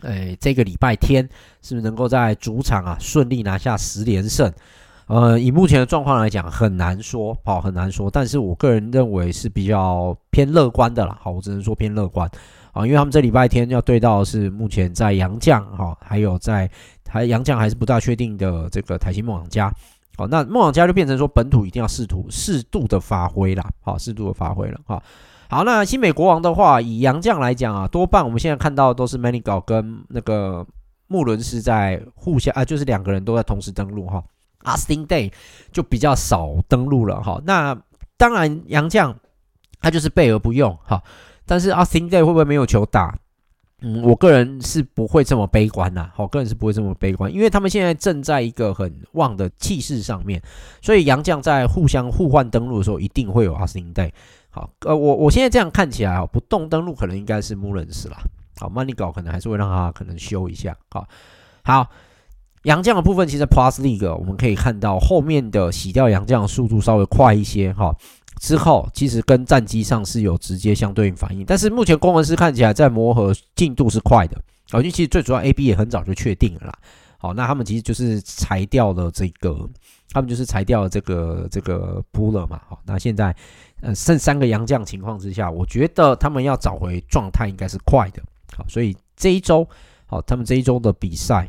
[0.00, 1.22] 诶，这个礼拜天
[1.62, 4.52] 是不是能够在主场啊顺利拿下十连胜？
[5.12, 8.10] 呃，以目前的状况来讲，很难说，好，很难说。
[8.10, 12.26] 但是我个人认为是比较偏乐观的啦，好，我只能说偏乐观
[12.72, 16.66] 啊，因为他们这礼拜天要对到是目前在杨将哈，还有在
[17.06, 19.74] 还杨将还是不大确定的这个台新梦想家。
[20.16, 25.02] 好，那梦想家就变成说本土一定要试图适度的发挥啦，好，适度的发挥了哈。
[25.50, 30.66] 好，那新美国王的话，以杨将来讲啊，多半我们现在看到的都是 Manigo 跟那个
[31.08, 34.24] 穆伦斯在互相啊，就是两个人都在同时登陆哈。
[34.64, 35.32] Austin Day
[35.72, 37.40] 就比较少登陆了哈。
[37.44, 37.76] 那
[38.16, 39.16] 当然杨将
[39.80, 41.02] 他就是备而不用哈，
[41.44, 43.18] 但是 Austin Day 会不会没有球打？
[43.84, 50.40] 嗯，我个人是不会这么悲观呐，好，个人是不会这么悲观，因为他们现在正在一个很旺的气势上面，
[50.80, 54.12] 所以杨将在互相互换登陆的时候，一定会有 Austin Day。
[54.50, 58.18] 好，呃，我我现在这样看起来啊，不动登录可能应该是穆伦斯啦。
[58.60, 60.76] 好，Manigault 可能还是会让他可能修一下。
[60.88, 61.08] 好，
[61.64, 61.90] 好，
[62.62, 67.94] 洋将的部分，其实 Plus League 我们可以看到后面的洗掉洋将的速度稍微快一些哈。
[68.40, 74.36] 之后其实跟战机上是有直接相对应反应，但是目前工程师看起来在磨合进度是快的。
[74.70, 76.78] 好，因为其实最主要 AB 也很早就确定了啦。
[77.18, 79.68] 好，那他们其实就是裁掉了这个，
[80.10, 82.60] 他们就是裁掉了这个这个 Puller 嘛。
[82.68, 83.34] 好，那现在。
[83.84, 88.22] 嗯，剩三个洋将情况之下，我觉得他们要找回状态应该是快的。
[88.56, 89.68] 好，所以这一周，
[90.06, 91.48] 好，他们这一周的比赛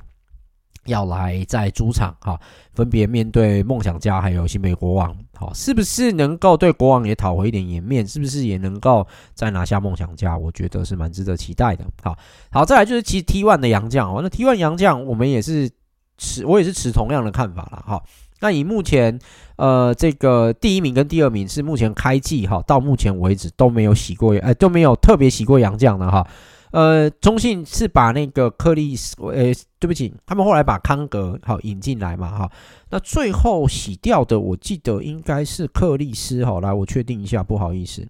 [0.86, 2.40] 要来在主场，哈，
[2.74, 8.06] 分别面对梦想家还有新美国王，好，是不是能够对国王也讨回一点颜面？
[8.06, 10.38] 是不是也能够再拿下梦想家？
[10.38, 11.86] 我觉得是蛮值得期待的。
[12.02, 12.18] 好，
[12.52, 15.70] 好，再来就是其实 T1 的洋将，哦，那 T1 洋将我们也是
[16.18, 18.04] 持，我也是持同样的看法了，哈。
[18.42, 19.18] 那以目前，
[19.56, 26.28] 呃，这个第一名跟第二名是目前开季哈，到目前为止都没有洗过，哎，都没有特别洗过洋将的哈。
[26.74, 32.52] 呃，中信是把那个克利斯，呃，对不起，他们后来把康格好引进来嘛哈。
[32.90, 36.60] 那最后洗掉的，我记得应该是克利斯好。
[36.62, 38.04] 来，我确定一下，不好意思，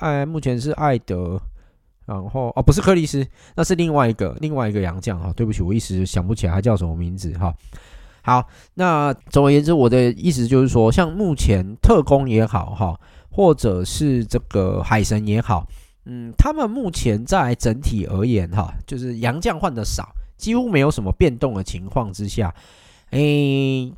[0.00, 1.40] 哎，目前是艾德，
[2.06, 5.32] 然后哦，不是克利斯，那是另外一个另外一个洋将哈。
[5.36, 7.54] 对不起，我一时想不起来他叫什么名字哈。
[8.22, 15.68] 好，那总而言之，我的意思就是说，像目前特工也好哈，或者是这个海神也好，
[16.04, 22.54] 嗯，他们目前在整体而言哈，就是洋将换的少，几乎没有什么变动的情况之下，
[23.10, 23.92] 诶、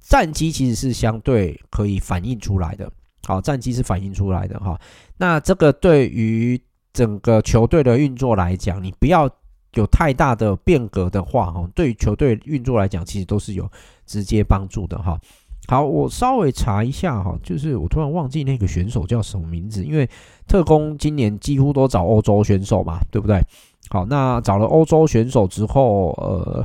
[0.00, 2.90] 战绩其实是相对可以反映出来的。
[3.26, 4.80] 好，战绩是反映出来的哈。
[5.16, 6.60] 那这个对于
[6.92, 9.30] 整个球队的运作来讲，你不要。
[9.72, 13.70] 有太大的变革的话，哈，对于球队运作来讲，其实都是有
[14.06, 15.20] 直接帮助的，哈。
[15.68, 20.08] 好，我稍微查一下，哈，就是我突然忘记那个选手叫什么名字，因为
[20.46, 23.42] 特工今年几乎都找欧洲选手嘛，对不对？
[23.88, 26.64] 好，那找了欧洲选手之后，呃，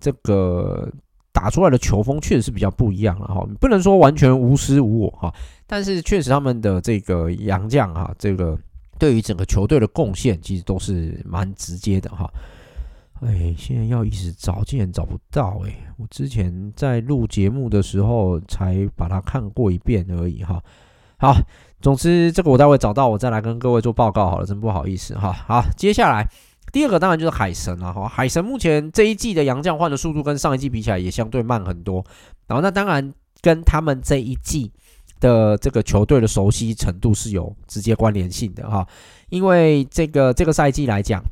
[0.00, 0.90] 这个
[1.32, 5.34] 打出来的球风确实是比较不一样了，哈，不能说完全无师无我，哈，
[5.66, 8.58] 但是确实他们的这个洋将，哈，这个。
[8.98, 12.30] 对于整个球队的贡献，其实都是蛮直接的哈。
[13.20, 15.92] 哎，现在要一直找，竟然找不到哎！
[15.98, 20.62] 我之前在录节目的时候才把它看过一遍而已哈。
[21.18, 21.34] 好，
[21.80, 25.32] 总之这个我待会找到，我再来跟各位做报告好了，真不好意思哈。
[25.32, 26.26] 好，接下来
[26.72, 28.08] 第二个当然就是海神了哈。
[28.08, 32.04] 海神目前这一季的洋将换的速度跟上一季比起来也相对慢很多，
[32.46, 34.72] 然后那当然跟他们这一季。
[35.20, 38.88] 的这个球队的熟悉程度是有直接关联性的哈，
[39.28, 41.22] 因为这个这个赛季来讲，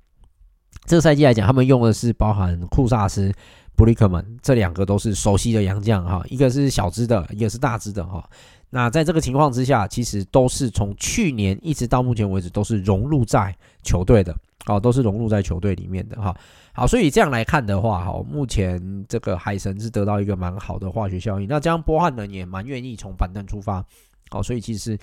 [0.88, 3.30] 这个赛季来讲，他们用的是包含库萨斯、
[3.76, 8.28] 布里克门这两个都是熟悉的洋将哈，一个是小只的，一个是大只的哈。
[8.70, 14.34] 那在这个情况之下，其实都是从去年一直到目前为止都是融入在球队的，
[14.66, 16.34] 哦，都是融入在球队里面的哈。
[16.72, 21.46] 好，所以这样来看的话，哈，目前这个海神是得到一个蛮好的化学效应。
[21.48, 23.84] 那这样波汉呢也蛮愿意从板凳出发，
[24.30, 24.98] 好，所以其实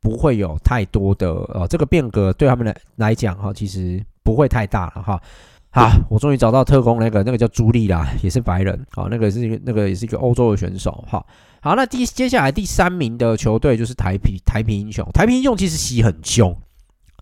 [0.00, 5.22] 不会有太多的呃这个变革对他们来来讲哈，其实不会太大了哈。
[5.70, 11.22] 好，我终于找到特工那个那个叫朱莉啦，也是白人，好，那个是一个那个也是一个欧洲的选手，哈。
[11.60, 16.56] 好，那第接下来第三名的球队就是台皮台皮英雄，台皮英雄其实洗很凶，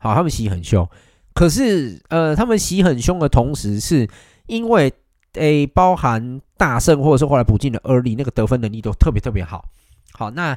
[0.01, 0.89] 好，他们洗很凶。
[1.35, 4.09] 可是呃，他们洗很凶的同时，是
[4.47, 4.93] 因为
[5.33, 9.65] 诶包含大胜或者是后来补进的二力那个得分能力都特别特别好。
[10.13, 10.57] 好，那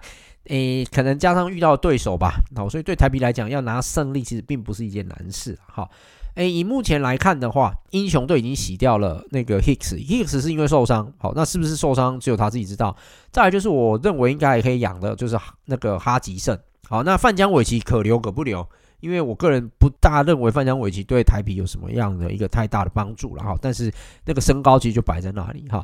[0.50, 5.58] 诶可能加上遇到对手吧，好，所以对台皮来讲要拿胜利其实并不是一件难事。
[5.66, 5.90] 好。
[6.38, 11.12] 诶，以目前来看的话，英雄队已经洗掉了那个 Hicks，Hicks 是因为受伤。
[11.18, 12.96] 好，那是不是受伤只有他自己知道。
[13.32, 16.56] 再来就是我认为应该也可以养的，就是那个哈吉胜。
[16.88, 18.64] 好，那范江韦奇可留可不留，
[19.00, 23.56] 因为我个人不大认为范江韦奇对台啤有什么样的一个太大的帮助了哈。
[23.60, 23.92] 但是
[24.24, 25.84] 那个身高其实就摆在那里哈。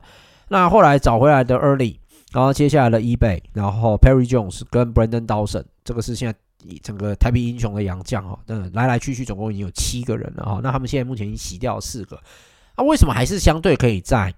[0.49, 1.97] 那后来找回来的 Early，
[2.31, 6.37] 然后接下来的 eBay，然后 Perry Jones 跟 Brandon Dawson，这个是现在。
[6.83, 12.19] 整个台啤英雄的洋将哈，那来来去去总共已经有七个人了哈，那他们现在目前已经洗掉了四个，
[12.77, 14.33] 那为什么还是相对可以在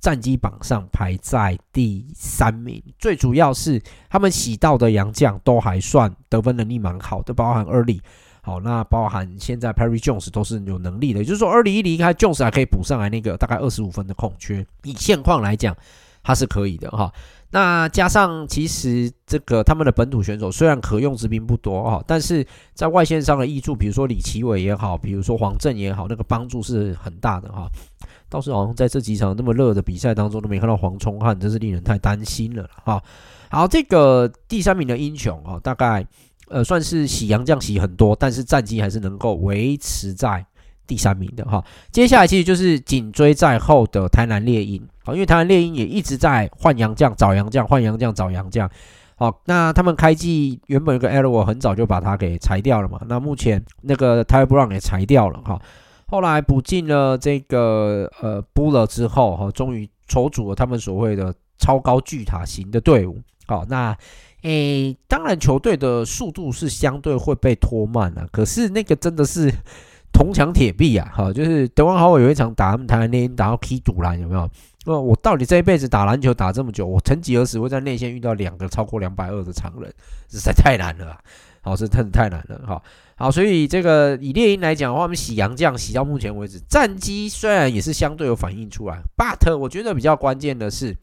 [0.00, 2.82] 战绩榜上排在第三名？
[2.98, 8.00] 最主要是他们洗到的洋将都还算得分能力蛮好的，包含二力
[8.40, 15.76] 好，那包含现在 Perry Jones 都是有能力的，也就是说 Early 一离开，Jones 还可以补上来那个大概二十五分的空缺，以现况来讲，
[16.22, 17.12] 他是可以的哈。
[17.50, 27.66] 那加上，其实这个他们的本土选手虽然可用之兵不多哈，但是在外线上的挹注，比如说李奇伟也好，比如说黄振也好，那个帮助是很大的哈。
[28.28, 33.02] 倒是好像在这几场那么热的比赛当中都没看到黄聪汉，真是令人太担心了哈。
[33.50, 36.06] 好，这个第三名的英雄啊，大概
[36.48, 40.44] 呃算是喜洋将洗很多，但是战绩还是能够维持在。
[40.88, 48.68] 第三名的哈，接下来其实就是紧追在后的台南猎鹰，好，因为台南猎鹰也一直在换洋将、找洋将、换洋将、找洋将，
[49.14, 55.60] 好，那他们开季原本有个 Elroy 很早就把他给裁掉了嘛，那目前那个 Ty Brown 也裁掉了哈，
[56.06, 63.94] 后来补进了这个呃 Buller 之后哈，终于筹组了他们所谓的超高巨塔型的队伍，好，那
[64.40, 69.52] 诶，当然球队的速度是相对会被拖慢了，可是那个真的是。
[70.18, 74.50] 铜墙铁壁啊，哈，就是德王豪伟有一场打他们台湾猎鹰打到踢堵篮，有没有？
[74.84, 79.94] 那我到底这一辈子打篮球打这么久，我曾几何时会在内线遇到两个超过两百二的长人，
[80.28, 81.16] 实在太难了，
[81.60, 82.82] 好，这真的太难了，哈，
[83.14, 90.96] 好，所以这个以猎鹰来讲的话，我们洗洋将洗到目前为止，战绩虽然也是相对有反映出来，but 我觉得比较关键的是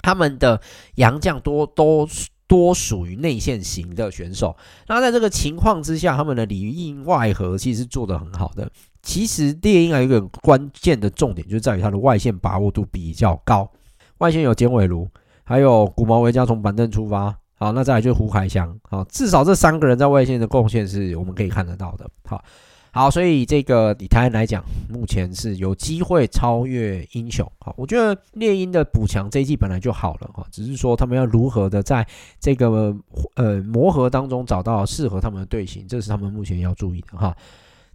[0.00, 0.58] 他们的
[0.94, 2.08] 洋将多都。
[2.48, 4.56] 多属于内线型的选手，
[4.86, 8.70] 那在这个情况之下，他们的里应外合其实做得很好的。
[9.02, 13.70] 其实猎鹰还有一个关键的重点，就在于他的外线把握度比较高。
[14.18, 15.08] 外线有简伟儒，
[15.44, 22.42] 还有古毛维加从板凳出发，好，那再来就是胡凯翔，好，至少这三个人在外线的贡献是我们可以看得到的，好。
[22.96, 27.46] 好，所以这个以台湾来讲，目前是有机会超越英雄。
[27.58, 32.06] 好，我觉得猎鹰的补强这一季本来就好了哈，只是说他们要如何的在
[32.40, 32.96] 这个
[33.34, 37.36] 呃磨合当中找到适合他们的队形，这是他们目前要注意的哈。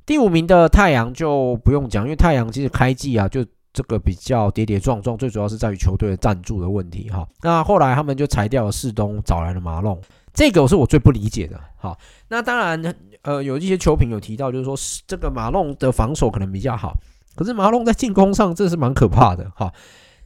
[0.06, 7.28] 第五名的太阳就不用讲，因为太阳其实开季啊就这个比较跌跌撞撞，最主要是在于球队的赞助的问题哈。
[7.42, 10.00] 那后来他们就裁掉了世东，找来了马龙，
[10.32, 11.60] 这个是我最不理解的。
[11.76, 12.96] 好，那当然。
[13.24, 16.98] 呃，有一些球评有提到，就是说这个马龙的防守可能比较好，
[17.36, 19.72] 可是马龙在进攻上这是蛮可怕的哈。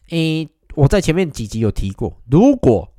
[0.10, 2.90] 诶，我在前面几集有提过，如果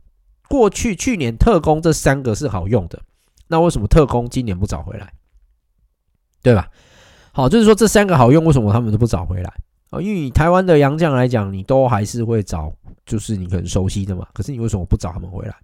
[0.48, 3.00] 过去去年特工这三个是好用的，
[3.48, 5.12] 那为什么特工今年不找回来？
[6.42, 6.68] 对吧？
[7.32, 9.52] 好，就是说这三个好用，为什么他们都不找回来？
[9.90, 12.72] 啊，因为以台湾的洋将来讲，你都还是会找，
[13.04, 14.26] 就是你可能熟悉的嘛。
[14.32, 15.54] 可是你为什么不找他们回来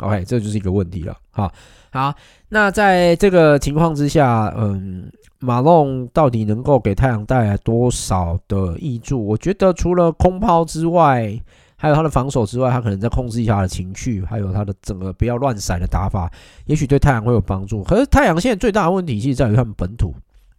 [0.00, 1.16] ？OK，这就是一个问题了。
[1.30, 1.52] 好。
[1.92, 2.14] 好，
[2.50, 5.10] 那在这个情况之下，嗯，
[5.40, 9.26] 马龙到底能够给太阳带来多少的益处？
[9.26, 11.36] 我觉得除了空抛之外，
[11.74, 16.30] 还有他的防守之外，他可能在控制一下他的情绪，还有他的整个不要乱闪的打法，
[16.66, 17.82] 也许对太阳会有帮助。
[17.82, 20.14] 可是太阳现在最大的问题，其实在于他们本土，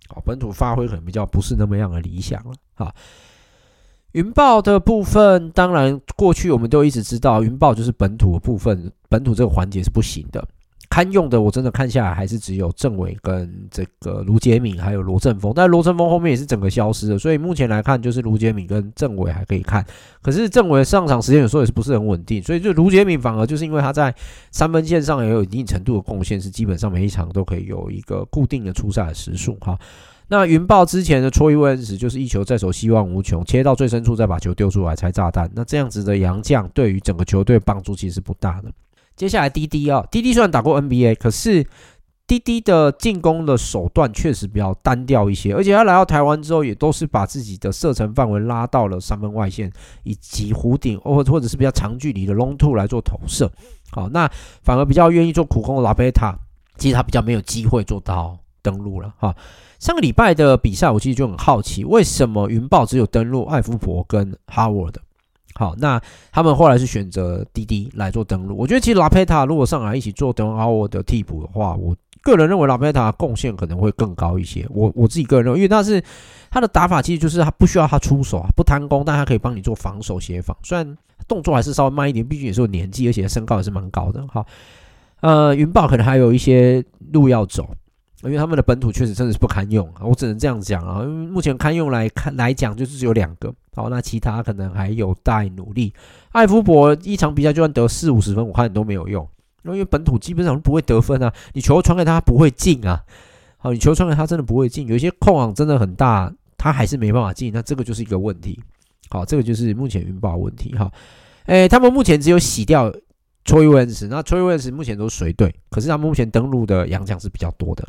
[0.10, 2.52] 啊，本土发挥可能比较不是那么样的理想了。
[2.76, 2.94] 啊，
[4.14, 10.46] 云豹的部分，当然过去我们都一直知道，云豹就是本土的部分，本土这个环节是不行的。
[10.90, 15.54] 堪用的，我真的看下来还是只有郑伟跟这个卢杰敏，还有罗振峰。
[15.56, 19.86] 但罗振峰后面也是整个消失了，所以目前来看就是卢杰敏跟郑伟还可以看。
[20.22, 24.14] 可是郑伟上场时间有时候也是不是很稳定，所以就卢杰敏反而就是因为他在
[24.52, 29.56] 三分线上也有一定程度的贡献，是基本上每一场都可以有一个固定的出赛的时数。
[29.62, 29.80] 哈，
[30.32, 35.52] 那云豹之前的戳一问时就是一球在手，希望无穷，切到最深处再把球丢出来拆炸弹。
[35.54, 38.72] 那这样子的洋将对于整个球队帮助其实不大的。
[39.18, 41.68] 接下来滴滴啊，滴滴虽然打过 NBA，可是
[42.26, 49.70] 滴滴的进攻的手段确实比较单调一些，而且他来到台湾之后，也都是把自己的射程范围拉到了三分外线
[50.04, 53.52] 以及弧顶，或或者是比较长距离的 long two 来做投射。
[53.92, 54.32] 好，那
[54.64, 56.40] 反而比较愿意做苦攻的拉贝塔，
[56.78, 59.36] 其实他比较没有机会做到登录了哈。
[59.80, 64.96] 上个礼拜的比赛，我其实就很好奇，为什么云豹只有登录艾夫伯跟 Howard？
[65.56, 66.02] 好，那
[66.32, 68.56] 他们后来是选择滴滴来做登录。
[68.58, 74.66] 我觉得其实拉佩塔如果上来一起做德文奥沃的替补的话，我个人认为拉佩塔贡献可能会更高一些。
[74.70, 76.02] 我我自己个人认为，因为他是
[76.50, 80.56] 他的打法其实就是他不需要他出手啊，不贪功，但他可以帮你做防守协防。
[80.64, 80.98] 虽然
[81.28, 84.26] 动作还是稍微慢一点，毕竟也是有年纪，而且身高也是蛮高的。
[84.32, 84.46] 好，
[85.20, 87.68] 呃，云豹可能还有一些路要走。
[88.24, 91.02] 因为他们的本土确实真的是不堪用啊，我只能这样讲啊。
[91.04, 93.54] 因为目前堪用来看来讲，就是只有两个。
[93.74, 95.94] 好，那其他可能还有待努力。
[96.32, 99.28] 艾夫伯一场比赛就算得四五十分，我看都没有用，
[99.64, 101.34] 因为本土基本上不会得分啊。
[101.54, 103.02] 你球传给他不会进啊。
[103.58, 108.60] 好，你球传给他真的不会进，有些空网真的很大，他还是没办法进，那这个就是一个问题。
[109.10, 110.76] 好，这个就是目前云豹问题。
[110.76, 110.92] 哈，
[111.46, 112.94] 诶，他们目前只有洗掉。
[113.44, 117.84] 崔维恩斯，那崔维恩斯目前都是随队，可是他们目前登陆的洋将是比较多的。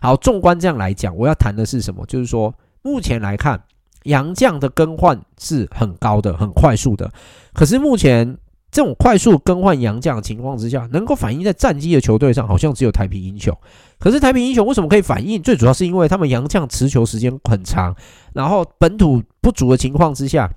[0.00, 2.04] 好，纵观这样来讲，我要谈的是什么？
[2.06, 3.62] 就是说，目前来看，
[4.04, 7.10] 洋将的更换是很高的、很快速的。
[7.52, 8.38] 可是目前
[8.70, 13.56] 这种快速更换洋将的情况之下，能够反映在战绩的球队上，好像只有台啤英雄。
[13.98, 15.42] 可是台啤英雄为什么可以反映？
[15.42, 17.94] 最主要是因为他们洋将持球时间很长，
[18.32, 20.50] 然后本土不足的情况之下，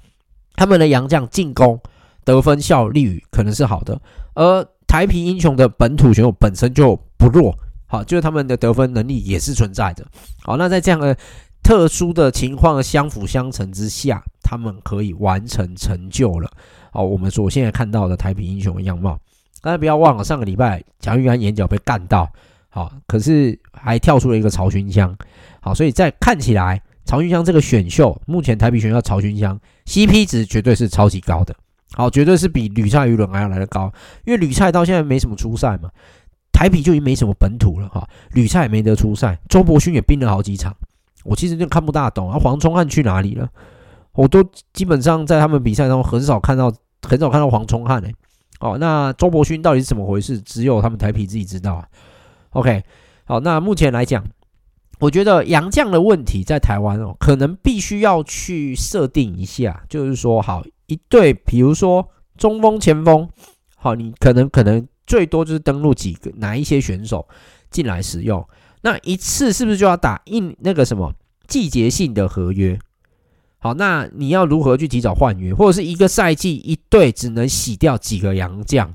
[0.55, 1.79] 他们的洋将进攻
[2.26, 3.97] 得分效率可能是好的。
[4.34, 10.05] 而台啤英雄的本土选手本身就不弱，好，就是他们的得分能力也是存在的。
[10.41, 11.15] 好，那在这样的
[11.63, 16.51] 特殊的情况相辅相成之下，他们可以完成成就了。
[16.91, 19.17] 好，我们所现在看到的台啤英雄的样貌。
[19.61, 22.30] 大家不要忘了，上个礼拜蒋玉安眼角被干到，
[22.69, 25.17] 好，可是还跳出了一个曹勋香。
[25.59, 31.55] 好，所以在看起来，曹勋香这个选秀，目前台啤选秀曹勋香 CP 值绝对是超级高的。
[31.95, 33.91] 好，绝对是比吕菜与伦还要来得高，
[34.25, 35.89] 因为吕菜到现在没什么出赛嘛，
[36.51, 40.75] 台啤就已经没什么本土了哈，吕菜也没得出赛，周伯勋也病了好几场，
[41.23, 43.49] 我其实就看不大懂啊，黄聪汉去哪里了？
[44.11, 44.43] 我都
[44.73, 46.69] 基本上在他们比赛当中很少看到，
[47.01, 48.13] 很少看到黄聪汉诶。
[48.59, 50.39] 哦，那周伯勋到底是怎么回事？
[50.41, 51.87] 只有他们台啤自己知道啊。
[52.51, 52.83] OK，
[53.25, 54.23] 好，那目前来讲，
[54.99, 60.61] 我觉得杨将的问题在台湾哦，可能必须要去设定一下，就是说好。
[60.88, 62.07] 一队，比如说
[62.38, 63.27] 中锋、前锋，
[63.75, 67.27] 好，你可能可能最多就是登录几个哪一些选手
[67.69, 68.47] 进来使用，
[68.81, 71.13] 那一次是不是就要打印那个什么
[71.47, 72.77] 季节性的合约？
[73.57, 78.93] 好，那你要如何去提早换约，或者是一个赛季一队只能洗掉几个洋将？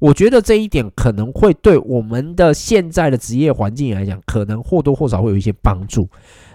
[0.00, 6.08] 我觉得这一点可能会对我们的现在的职业环境来讲，可能或多或少会有一些帮助。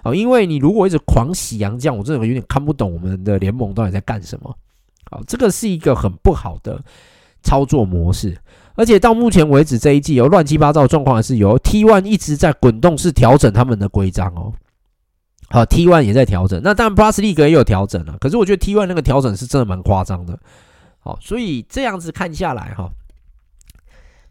[0.03, 4.57] 哦，因为你如果一直狂洗洋将，我真的有点看不懂我们的联盟到底在干什么。
[5.12, 6.84] 好，这个是一个很不好的
[7.43, 8.38] 操作模式，
[8.76, 14.53] 而且到目前为止这一季有乱七八糟的状况，还是有 T One 一直在滚动式调整他们的规章哦。
[15.49, 20.39] 好，T One 也在调整，那当然 Plus League 也有调整了，可是我觉得 T One 那个调整是真的蛮夸张的。
[20.99, 22.89] 好，所以这样子看下来哈，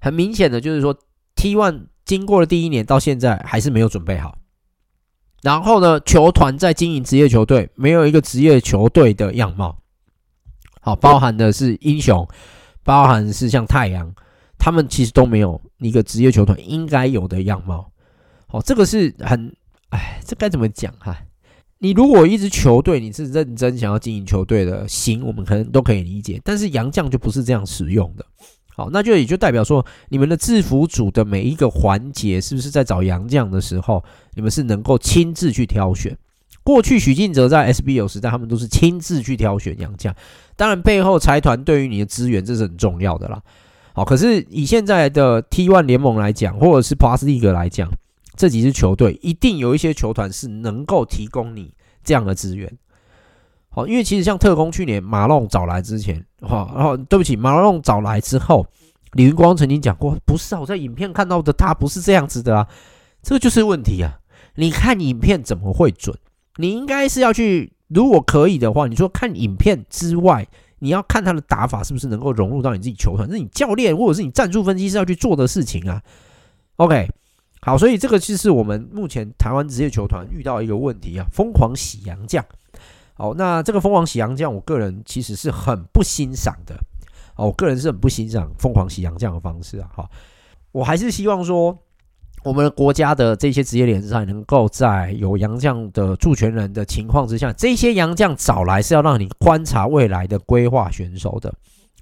[0.01, 0.99] 很明显的就是说
[1.37, 4.39] T One 经过了第一年到现在还是没有准备好，
[5.43, 9.79] 然后呢，球团在经营职业球队，没有一个职业球队的样貌。
[10.85, 12.28] 好，包含的是英雄，
[12.82, 14.14] 包含是像太阳，
[14.59, 17.91] 他们其实都没有一个职业球团应该有的样貌。
[18.47, 19.51] 好，这个是很，
[19.89, 21.16] 哎，这该怎么讲哈？
[21.78, 26.39] 你如果一支球队你是认真想要经营球队的，行，我们可能都可以理解。
[26.45, 28.26] 但是洋将就不是这样使用的。
[28.76, 34.05] 好，那就也就代表说，你们的制服组的每一个环节，是不是在找洋将的时候，
[34.35, 36.14] 你们是能够亲自去挑选？
[36.64, 40.12] 过去许晋哲在 SBL 时代，他们都是亲自去挑选洋将。
[40.56, 43.40] 当然，背后财团对于你的资源这是很重要的啦。
[43.92, 47.88] 好，可是以现在的 T1 联盟来讲，或者是 Plus League 来讲，
[48.34, 52.72] 这几支球队一定有一些球团是能够提供你这样的资源。
[53.68, 58.66] 好，因为其实像特工去年马龙找来之前，哈，然后对不起，马龙找来之后，
[59.12, 62.66] 李云光曾经讲过，不是啊，我在影片看到的他不是这样子的啊，
[63.22, 64.18] 这个就是问题啊。
[64.54, 66.16] 你看影片怎么会准？
[66.57, 70.46] 你应该是要去，如果可以的话，你说看影片之外，
[70.78, 76.00] 你要看他的打法是不是能够融入到你自己球团，是你教练或者是你战术分析师要去做的事情啊。
[76.76, 77.09] OK，
[77.61, 82.44] 好，所以这个就是我们目前台湾职业球团遇到一个问题啊，疯狂洗洋将。
[83.14, 86.76] 好，那这个疯狂洗洋将，我个人其实是很不欣赏的。
[87.36, 89.88] 哦，我个人是很不欣赏疯狂洗洋将的方式啊。
[89.92, 90.09] 好，
[90.70, 91.76] 我还是希望说。
[92.45, 101.53] 我们的国家的这些职业联赛能够在有洋将的助权人的情况之下，这些洋将找来是要让你观察未来的规划选手的。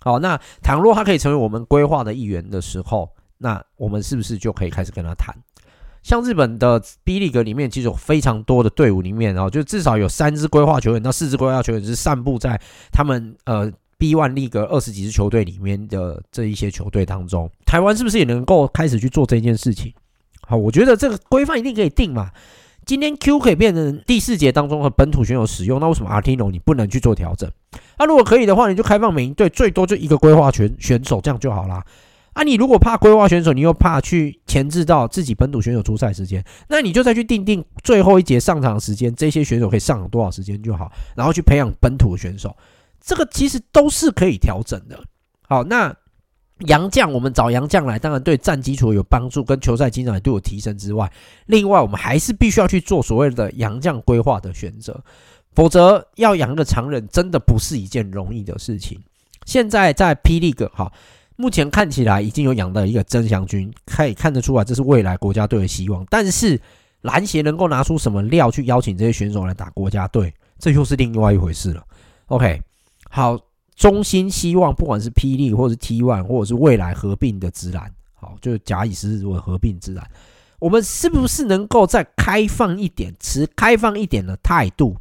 [0.00, 5.32] 好，那倘若他可以成为我们规划的一员的时候，那我们是不是就可以开始跟他谈？
[6.02, 17.48] 像日本的 B League 里面，其实有非常多的队伍里面哦，就至少有三支规划球员到四支规划球员是散布在他们呃 B One League 二十几支球队里面的这一些球队当中。
[17.64, 19.94] 台湾是不是也能够开始去做这件事情？
[20.46, 22.30] 好，我觉得这个规范一定可以定嘛。
[22.84, 27.48] 今天 Q 可以变成第四节当中和本土选手使用，那为什么 Artino 你不能去做调整？
[27.98, 31.84] 那、如果可以的话，你就开放每一队最多就一个规划选选手，这样就好啦。
[32.32, 42.56] 啊，你如果怕规划选手，你又怕去前置到自己本土选手出赛时间，那你就再去定定最后一节上场时间，这些选手可以上场多少时间就好，然后去培养本土选手，
[43.00, 44.98] 这个其实都是可以调整的。
[45.42, 45.94] 好，那
[46.66, 51.10] 洋将我们找洋将来，当然对战基础有帮助，跟球赛经验都有提升之外，
[51.46, 55.02] 另外我们还是必须要去做所谓的洋将规划的选择，
[55.54, 59.00] 否则要养个常人真的不是一件容易的事情。
[59.44, 60.92] 现在在 P League 哈。
[61.34, 66.06] 目前看起来已经有养到一个曾祥军，可以看得出来这是未来国家队的希望。
[66.10, 66.60] 但是
[67.00, 71.82] 篮协能够拿出什么料去邀请这些选手来打国家队，这又是另外一回事了。
[72.26, 72.60] OK，
[73.08, 73.36] 好，
[73.82, 80.08] 衷心希望不管是霹雳或者是 T one，或者是未来合并的职篮，好，就是假以时日如果合并职篮，
[80.60, 84.96] 我们是不是能够再开放一点，持开放一点的态度？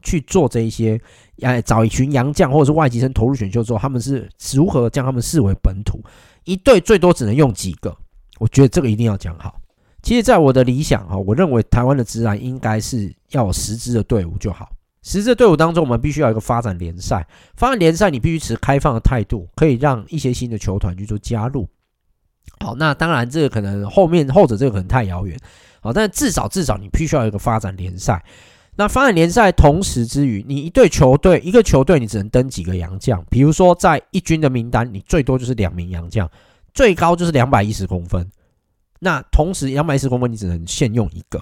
[0.00, 0.98] 去做这一些，
[1.42, 6.00] 哎，找一群洋将或者是外籍生投入选秀之后，他们是如何将他们视为本土？
[6.44, 7.94] 一队最多只能用几个？
[8.38, 9.60] 我觉得这个一定要讲好。
[10.02, 14.70] 其实，在我的理想哈，我认为台湾的职篮应该是要有十支的队伍就好。
[15.04, 17.24] 十支队伍当中，我们必须要有一个发展联赛。
[17.54, 21.68] 发展联赛，你必须持开放的态度，可以让一些新的球团去做加入。
[22.60, 25.38] 好，那当然这个可能后面后者这个可能太遥远。
[25.80, 28.24] 好，但至少至少你必须要有一个发展联赛。
[28.76, 33.22] 那发展联赛同时之余，你一队球队一个球队你只能登几个洋将？
[33.28, 36.28] 比如说在一军的名单，你最多就是两名洋将，
[36.72, 38.26] 最高就是两百一十公分。
[39.00, 41.38] 那同时两百一十公分你只能限用一个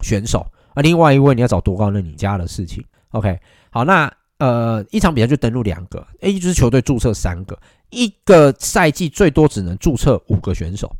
[0.00, 2.84] 选手，而另外一位你要找多高那你家的事情。
[3.10, 3.40] OK，
[3.70, 7.58] 好，那呃一场比赛就登录两个，A，一支球队注册三个，
[7.90, 10.94] 一个赛季最多只能注册五个选手。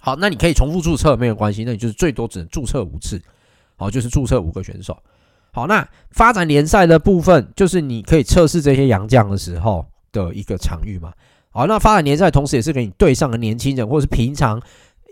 [0.00, 3.20] 好，那你可以重复注册没有关系，那你就是最多只能注册五次。
[3.76, 4.96] 好，就是注册五个选手。
[5.52, 11.12] 好，那发展联赛的部分，就是你可以测试这些洋将的时候的一个场域嘛。
[11.50, 14.60] 好，那发展联赛同时也是给你对上的年轻人，或是平常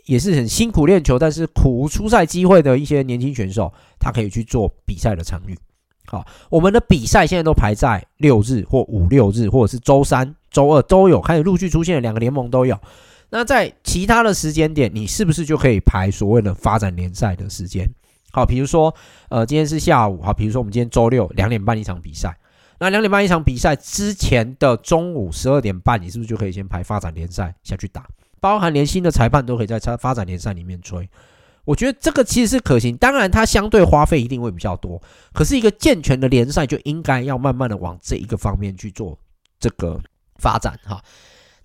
[0.04, 5.58] 也是很辛苦练球，但是苦无出赛机会的一些年轻选手，他可以去做比赛的场域。
[6.06, 12.78] 好，我们的比赛现在都排在六日或五六日，或者是周三、周二都有，开始陆续出现，两个联盟都有。
[13.30, 17.88] 那在其他的时间点，你是不是就可以排所谓的发展联赛的时间？
[18.30, 18.94] 好，比如说，
[19.28, 22.36] 呃，今天是下午，好，比如说我们今天周六两点半一场比赛，
[22.78, 28.06] 那两点半一场比赛之前的中午十二点半，你是不是就可以先排发展联赛下去打？
[28.40, 31.08] 包含连新的裁判都可以在发展联赛里面吹。
[31.64, 35.00] 我觉得这个其实是可行，当然它相对花费一定会比较多，
[35.32, 39.18] 可是一个健全的联赛就应该要慢慢的往这一个方面去做
[39.58, 40.00] 这个
[40.36, 41.02] 发展，哈。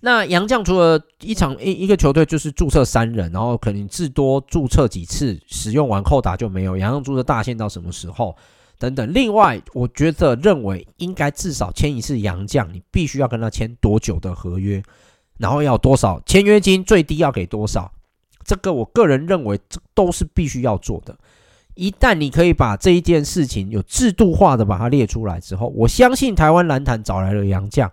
[0.02, 6.74] 那洋将除了一场一一个球队就是注册三人，然后可能至多注册几次，使用完扣打就没有。
[6.74, 8.34] 洋将注册大限到什么时候？
[8.78, 9.12] 等等。
[9.12, 14.82] 另外，我觉得认为应该至少签一次洋将，你必须要跟他签多久的合约，
[15.36, 17.92] 然后要多少签约金，最低要给多少？
[18.50, 21.16] 这个我个人认为这都是必须要做的。
[21.74, 27.90] 一旦你可以把这一件事情有制度化的把它列出来之后，我相信台湾篮坛找来了洋将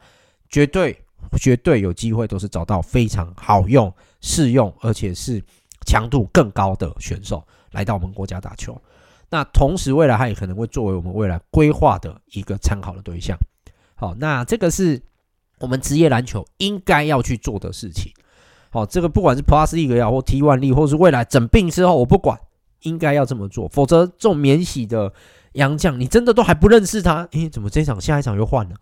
[0.49, 0.97] 绝对。
[1.41, 5.43] 绝对有机会，都是找到非常好用、适用，而且是
[5.85, 8.79] 强度更高的选手来到我们国家打球。
[9.29, 13.35] 那同时，未来他也可能会作为我们未来规划的一个参考的对象。
[13.95, 15.01] 好，那这个是
[15.59, 18.13] 我们职业篮球应该要去做的事情。
[18.69, 22.37] 好，这个不管是 Plus League 也好，或 T1 League，或是未来整并之后，我不管，
[22.81, 23.67] 应该要这么做。
[23.69, 25.11] 否则，这种免洗的
[25.53, 28.75] 洋将，你真的都还不认识他，诶，怎么这场下一场又换了？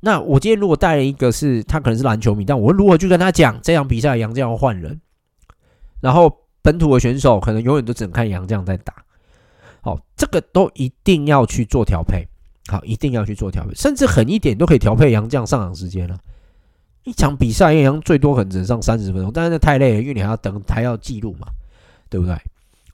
[0.00, 5.00] 那我今天如果带了一个是他可能是篮球迷，但我如何去跟他讲这场比赛洋将要换人，
[6.00, 8.92] 然后本土的选手可能永远都只能看杨将在打，
[9.80, 12.26] 好，这个都一定要去做调配，
[12.66, 16.18] 好，一定要去做调配，甚至狠一点都可以调配杨将上场时间了。
[17.04, 21.46] 一场比赛好像最多可能只能上三十分钟，但是那太累了，因为你还要等，还要记录嘛，
[22.08, 22.36] 对不对？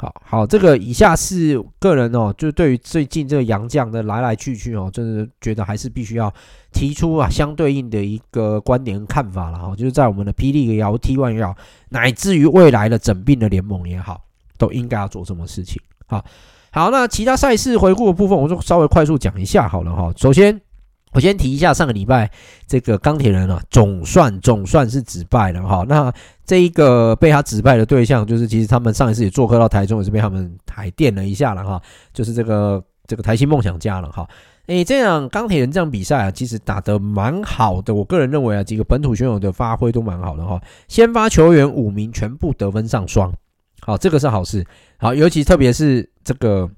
[0.00, 6.32] 好好，这个以下是个人哦，就对于最近这个洋将的来来去去哦，真的觉得还是必须要
[6.72, 9.74] 提出啊相对应的一个观点跟看法了哈。
[9.74, 11.56] 就是在我们的霹雳也好，T1 也好，
[11.88, 14.22] 乃至于未来的整并的联盟也好，
[14.56, 15.82] 都应该要做这么事情。
[16.06, 16.24] 好，
[16.70, 20.12] 好，那其他赛事回顾的部分，我就稍微快速讲一下好了哈。
[20.16, 20.61] 首先，
[21.12, 22.30] 我先提一下，上个礼拜
[22.66, 25.84] 这个钢铁人啊，总算总算是止败了哈。
[25.88, 26.12] 那
[26.44, 31.80] 这一个被他止败的对象，就是其实他们上一次也做客到台中，也是被他们台电了一下了哈。
[32.12, 34.28] 就是这个这个台新梦想家了哈。
[34.66, 37.94] 诶，这样钢铁人这样比赛啊，其实打得蛮好的。
[37.94, 40.61] 我个人认为啊，几个本土选手的发挥都蛮好的哈。
[40.88, 43.32] 先发球员五名全部得分上双，
[43.80, 44.62] 好，这个是好事。
[44.98, 46.70] 好，尤其特别是这个。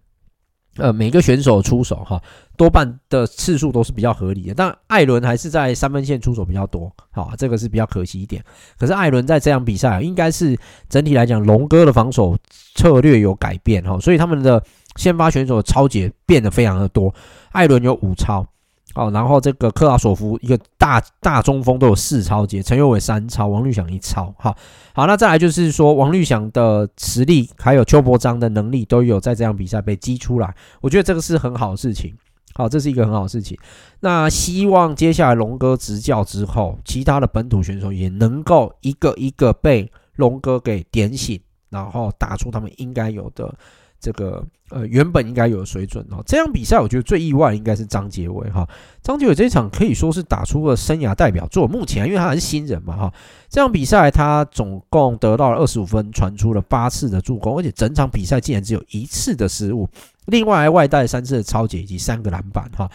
[0.80, 2.20] 呃，每个选手出手哈，
[2.56, 4.54] 多半的次数都是比较合理的。
[4.54, 8.42] 但艾伦还是在三分线出手比较多，好，这个是比较可惜一点。
[8.78, 10.58] 可是艾伦在这场比赛应该是
[10.88, 12.36] 整体来讲，龙哥的防守
[12.74, 14.62] 策略有改变哈，所以他们的
[14.96, 17.14] 先发选手的抄截变得非常的多。
[17.52, 18.46] 艾伦有五超。
[18.92, 24.34] 好，然后这个克拉索夫一个大大中锋都有四抄节，陈友伟三抄，王律祥一抄。
[24.36, 24.56] 好，
[24.92, 32.12] 好，那再来就是说王律祥的实力，还有邱伯章的能力都有在这场比赛被激出来，我觉得这个是很好的事情。
[32.52, 33.56] 好，这是一个很好的事情。
[34.00, 43.54] 那希望接下来龙哥执教之后，其他的本土选手也能够一个一个被龙哥给点醒，然后打出他们应该有的。
[44.00, 48.66] 这个呃原本应该有水准哦，这场比赛我觉得最意外应该是张杰伟哈，
[49.02, 51.68] 张杰伟这一场可以说是打出了生涯代表作。
[51.68, 53.12] 目前因为他还是新人嘛哈，
[53.50, 59.86] 这场比赛他总共得到了二十五分，传出了八次的助攻，而且整场比赛竟然只有一次的失误，
[60.24, 62.90] 另外还外带三次的抄截以及三个篮板哈。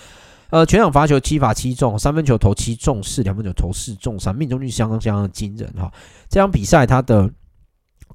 [0.49, 5.91] 呃，全场罚球七罚七中，三分球投七中四，两分球投四中三，命中率相当相当惊人哈。
[6.29, 7.29] 这场比赛他的。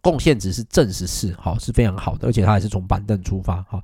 [0.01, 3.81] 贡献值是正十四，好，是非常好的，而且他还是从板凳出发，哈，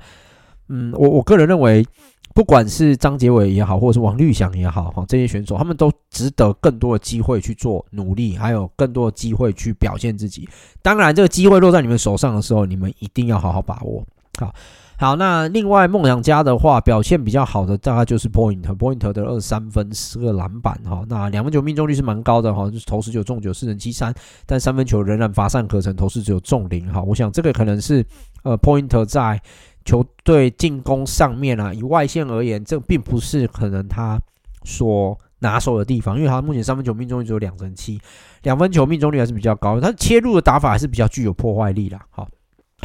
[0.68, 1.86] 嗯，我我个人认为，
[2.34, 10.48] 不管是张杰伟也好，或者是王律翔也好，哈，这些选手他们都值得更多的机会去做努力，还有更多的机会去表现自己。
[10.82, 14.04] 当然，这个机会落在你们手上的时候，你们一定要好好把握，
[14.38, 14.54] 好。
[14.98, 21.04] 好，那另外梦想家的话，表现比较好的大概就是 Point，Point 的二三分，十个篮板哈。
[21.06, 24.14] 那两分球命中率是蛮高的哈，就是投十九中九，四成七三，
[24.46, 27.02] 但三分球仍然乏善可陈，投四只有中零哈。
[27.02, 28.02] 我想这个可能是
[28.42, 29.38] 呃 Point 在
[29.84, 34.18] 球队进攻上面啊，以外线而言，这并不是可能他
[34.64, 38.00] 所拿手的地方，因为他目前三分球命中率只有两成七，
[38.44, 42.00] 两分球命中率还是比较高，他切入的打法还是比较具有破坏力啦。
[42.08, 42.26] 好。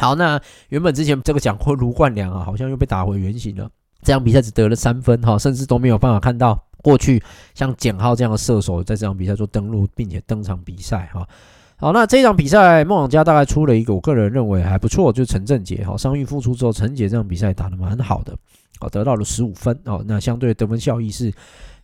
[0.02, 0.40] 好，那
[0.70, 3.70] 原本之前这个讲过卢冠良啊，好像又被打回原形了。
[4.02, 7.22] 这场比赛只得了三分哈，甚至都没有办法看到过去
[7.54, 11.24] 像简浩这样的射手在这场比赛做登录并且登场比赛哈。
[11.76, 18.36] 好，那这场比赛梦想家大概出了一个我个人认为还不错，就是陈振杰哈，伤愈复出之后，陈杰这场比赛打得蛮好的，
[18.80, 21.32] 哦，得到了十五分哦，那相对得分效益是。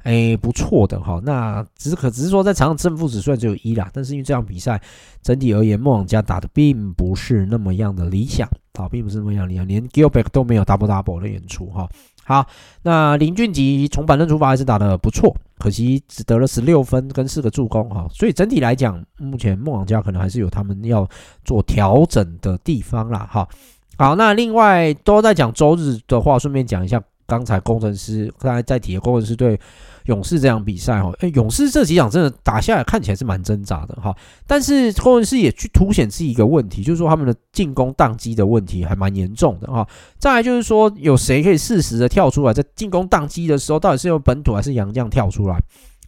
[0.05, 1.21] 哎、欸，不错的哈。
[1.25, 4.81] 那只是可只是说，在场上胜负值虽然只有一啦，但是因为这场比赛
[5.23, 11.89] 整体而言，梦想家打的并不是那么样的理想啊，并不是那么样理想，连 Gilbeck 都没有 double double 的演出哈。
[12.25, 12.47] 好，
[12.83, 18.07] 那林俊杰从板凳出发还是打的不错，可惜只得了十六分跟四个助攻哈。
[18.11, 21.09] 所以整体来讲，目前梦想家可能还是有他们要
[21.45, 23.49] 做调整的地方啦哈。
[23.97, 27.03] 好，那另外都在讲周日的话，顺便讲一下。
[27.29, 29.61] 刚才工程师刚才在提的工程师对
[30.07, 34.17] 勇士这场比赛哈，哎，勇士这几场真的打下来看起来是蛮挣扎的哈，
[34.47, 39.87] 但是工程师也去凸显自己一个问题，就是说他们的进攻宕机的问题还蛮严重的哈。
[40.19, 45.61] 再来就是说有谁可以适时的跳出来，在进攻宕机的时候，到底是用本土还是洋将跳出来，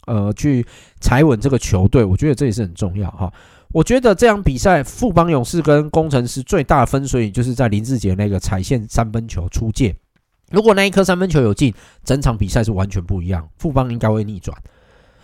[0.07, 0.65] 呃，去
[0.99, 3.31] 踩稳这个球队，我觉得这也是很重要哈。
[3.71, 9.95] 我觉得这场比赛富邦勇士跟工程师最大的分水岭就是在林志杰那个踩线三分球出界。
[10.51, 11.73] 如果那一颗三分球有进，
[12.03, 13.47] 整场比赛是完全不一样。
[13.57, 14.55] 富邦应该会逆转，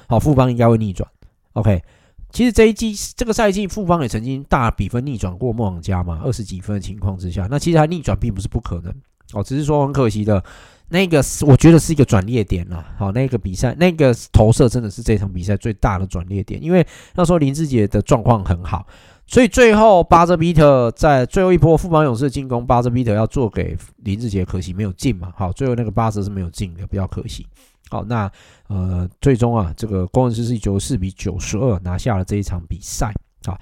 [0.07, 1.07] 好，富邦应该会逆转。
[1.53, 1.83] OK，
[2.31, 8.93] 其实这一季这个赛季富邦也曾经大比分逆转过梦想家嘛，二十几分的情况之下，那其实他逆转并不是不可能
[9.33, 10.43] 哦，只是说很可惜的，
[10.89, 12.85] 那个我觉得是一个转捩点了。
[12.97, 18.87] 好，那个比赛那个投射真的是这场比赛最大的转捩点，因为那时候林志杰的状况很好。
[19.29, 25.33] 所以最后，巴泽比特在最后一波富邦勇士的进攻，巴泽比特要做给林志杰，可惜没有进嘛。
[25.35, 27.45] 好，最后那个巴泽是没有进的，比较可惜。
[27.89, 28.31] 好，那
[28.67, 33.13] 呃，最终啊，这个工程师是以九十四比九十二拿下了这一场比赛。
[33.45, 33.57] 好，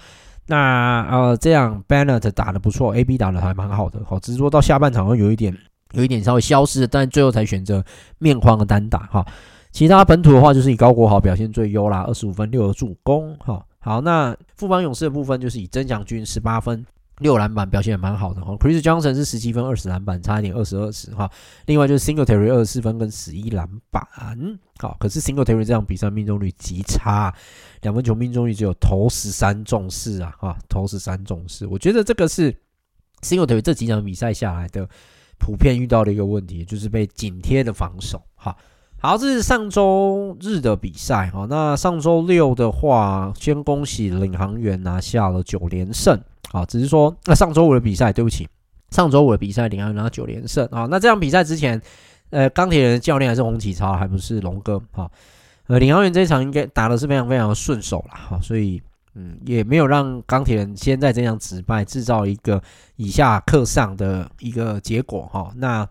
[0.46, 4.00] 那呃，这样 Bennett 打的不错，AB 打的还蛮好的。
[4.06, 5.58] 好，只是说到下半场会有一点，
[5.94, 7.84] 有一点稍微消失，但最后才选择
[8.20, 9.00] 面框的单打。
[9.12, 9.26] 哈，
[9.72, 13.36] 其他本土的话就是以高国豪表现最优啦，二十五分六个助攻。
[13.40, 13.66] 哈。
[13.86, 16.84] 好，那富邦勇士的部分就是以曾祥军十八分
[17.20, 21.30] 六篮板表现也蛮好的哈，Chris Johnson 是十七分二十篮板，差一点二十二十哈。
[21.68, 24.04] 另外就是 Singletary 二十四分跟十一篮板，
[24.80, 27.32] 好，可是 Singletary 这场比赛命中率极差，
[27.84, 31.68] 两分球命中率只有投十三中四啊，哈，投十三中四。
[31.68, 32.52] 我觉得这个是
[33.22, 34.90] Singletary 这几场比赛下来的
[35.38, 38.58] 普遍遇到的一个问题，就是被紧贴的防守哈。
[39.06, 41.46] 好这是上周日的比赛哈。
[41.48, 46.20] 那上周六的话，先恭喜领航员拿下了九连胜。
[46.52, 48.48] 好，只是说那上周五的比赛，对不起，
[48.90, 50.88] 上周五的比赛领航员拿九连胜啊。
[50.90, 51.80] 那这场比赛之前，
[52.32, 54.82] 呃，钢铁人的教练还是洪启超，还不是龙哥。
[54.92, 55.08] 哈，
[55.68, 58.82] 呃，领航员这一场应该打的是非常非常的顺手了哈，所以
[59.14, 62.60] 嗯，也没有让钢铁人先在这场直败制造一个
[62.96, 65.52] 以下克上的一个结果哈。
[65.58, 65.88] 那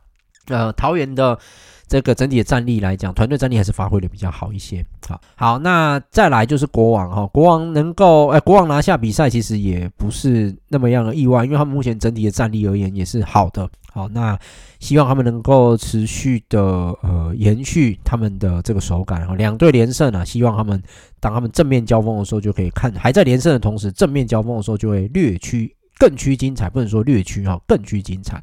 [0.46, 1.38] 呃，桃园的。
[1.86, 4.84] 这个整体的战力来讲，团队战力还是发挥的比较好一些。
[5.06, 13.68] 好，好，那再来就是国王哈，国王能够哎，国王拿下比赛其实也不是那么样的意外，因为他们目前整体的战力而言也是好的。
[13.92, 14.36] 好，那
[14.80, 20.82] 希望他们能够持续的呃延续他们的这个手感哈，两队连胜啊，希望他们
[21.20, 28.42] 当他们正面交锋的时候就可以看，还在连胜的同时，正面交锋的时候就会略趋更趋精彩，不能说略趋哈，更趋精彩。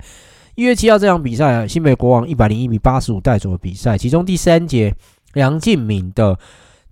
[0.55, 4.93] 一月七号这场比赛，新北国王一百零一比八十五带走的比赛，其中第三节
[5.35, 6.37] 杨敬敏的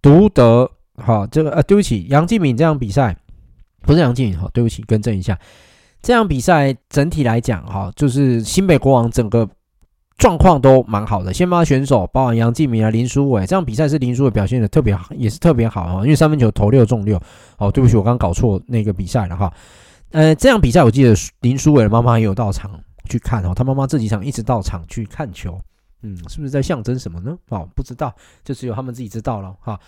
[0.01, 3.15] 独得，好，这个呃，对不起，杨敬敏这场比赛
[3.81, 5.37] 不是杨敬敏，好，对不起，更正一下，
[6.01, 9.47] 这场比赛整体来讲，哈，就是新北国王整个
[10.17, 17.21] 状况都蛮好的，先发选手包含杨敬敏啊、林书伟，这场比赛是林书伟表现的特别好，也是特别好哈，因为三分球投六中六，
[17.57, 19.53] 哦，对不起，我刚搞错那个比赛了哈，
[20.11, 22.71] 呃，这场比赛我记得林书伟的妈妈也有到场。
[23.07, 25.59] 去看哦，他妈妈这几场一直到场去看球，
[26.01, 27.37] 嗯，是不是在象征什么呢？
[27.49, 29.79] 哦，不知道，就只有他们自己知道了哈。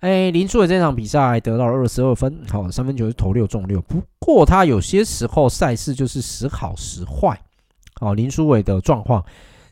[0.00, 3.80] 哎，林书伟这场比赛得到了二十二分，好，三分球是投六中六。
[3.82, 7.40] 不过他有些时候赛事就是时好时坏，
[8.00, 9.24] 哦，林书伟的状况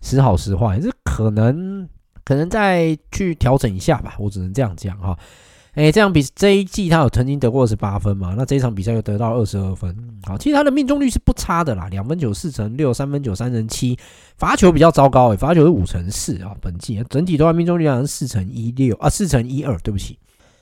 [0.03, 1.89] 时好时坏，这可能
[2.25, 5.19] 可能再去调整一下吧，我只能这样讲哈。
[5.81, 8.35] 哎，这样比这一季他有曾经得过二十八分嘛？
[8.37, 13.97] 那这一场比赛又得到二十二分，好，其实他的命中率是不差的啦，两分九四成六，三分九三成七，
[14.37, 20.19] 罚球比较糟糕，诶，罚球是五成四啊，本季整体的话命中率好像是四成一六啊，四成一二，对不起，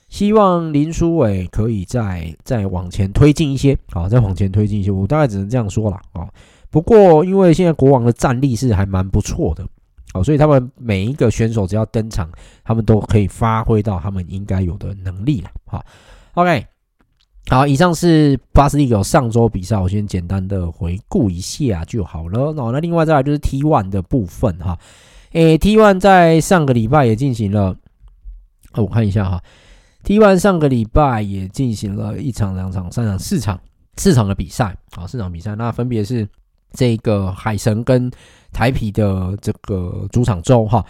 [0.08, 6.28] 希望林书伟可以再再往前推进一些，好，再往前推进一些，我大概只能这样说了啊。
[6.70, 9.66] 不过因为现在国王的战力是还蛮不错的。
[10.22, 12.30] 所以他们每一个选手只要登场，
[12.64, 15.50] 他们都可以发挥到他们应该有的能力了。
[15.66, 15.84] 好
[16.34, 16.66] ，OK，
[17.48, 22.52] 好，以上是巴斯蒂狗上周比赛，我先简单的回顾一下就好了。
[22.52, 24.78] 那另外再来就是 T One 的部分哈，
[25.32, 27.76] 诶，T One 在上个礼拜也进行了，
[28.74, 29.42] 我看一下哈
[30.02, 33.60] ，T One 上个礼拜也进行了一场、两场、三场、四场、
[33.96, 36.28] 四场的比赛，好，四场比赛，那分别是
[36.72, 38.10] 这个海神跟。
[38.52, 40.84] 台啤的这个主场周哈，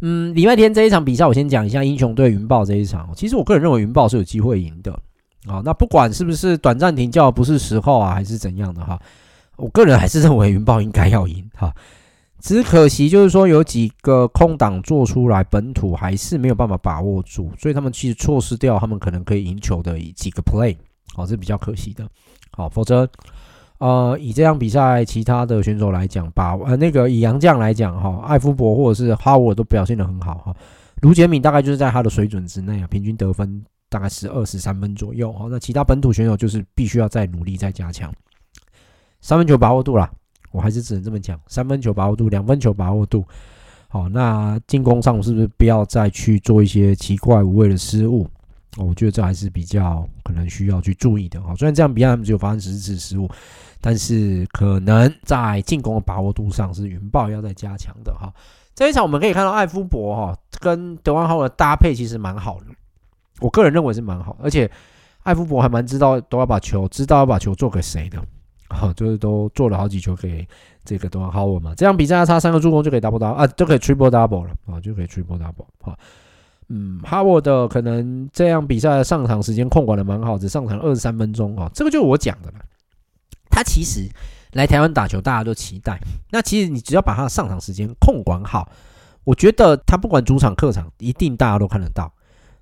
[0.00, 3.08] 嗯，礼拜天这一场比赛，我先讲一下英雄队云豹这一场。
[3.14, 4.92] 其实我个人认为云豹是有机会赢的
[5.46, 5.62] 啊。
[5.64, 8.98] 那不管是不是短暂停教不是时候啊，还是怎样的哈，
[9.56, 11.72] 我个人还是认为云豹应该要赢哈。
[12.40, 20.76] 只可惜就是说有几个空档做出来，本土还是没有办法把握住，所以他们其实错失掉他们可能可以赢球的几个 play，
[21.14, 22.08] 好，这是比较可惜的。
[22.50, 23.08] 好，否则。
[23.82, 30.56] 呃，以这场比赛，其他的选手来讲，把呃那个以洋将来讲哈，艾夫伯或者是哈沃都表现得很好哈。
[31.00, 35.48] 卢杰敏大概就是在他的水准之内啊，平均得分大概是二十三分左右哈。
[35.50, 38.08] 那其他本土选手就是必须要再努力再加强
[39.20, 40.08] 三分球把握度啦，
[40.52, 43.24] 我还是只能这么讲，三分球把握度，两分球把握度。
[43.88, 48.28] 好，那进攻上是不是不要再去做一些奇怪无谓的失误？
[48.78, 51.52] 我觉得这还是比较可能需要去注意的哈。
[51.56, 53.28] 虽然这样比赛他们只有发生十次失误。
[53.82, 58.32] 但是可能在进攻的把握度上是云豹要再加强的哈。
[58.74, 62.66] 这一场我们可以看到艾夫伯哈跟德万浩的搭配其实蛮好的，
[63.40, 64.70] 我个人认为是蛮好，而且
[65.24, 68.18] 艾夫伯还蛮知道都要把球知道要把球做给谁的，
[68.70, 70.48] 哈，就是都做了好几球给
[70.84, 71.74] 这个德万浩嘛。
[71.74, 75.98] 这样比赛他差三个助攻就可以 double double 啊，就可以 triple double 了啊，就可以 triple double 哈。
[76.68, 82.54] 嗯，哈沃的可能这样比赛的上场时间控管的蛮好，只上场二十三分钟啊，这个就是我讲的了。
[83.52, 84.08] 他其实
[84.52, 86.00] 来台湾打球，大家都期待。
[86.30, 88.66] 那其实你只要把他的上场时间控管好，
[89.24, 92.10] 我觉得他不管主场客场，一定大家都看得到。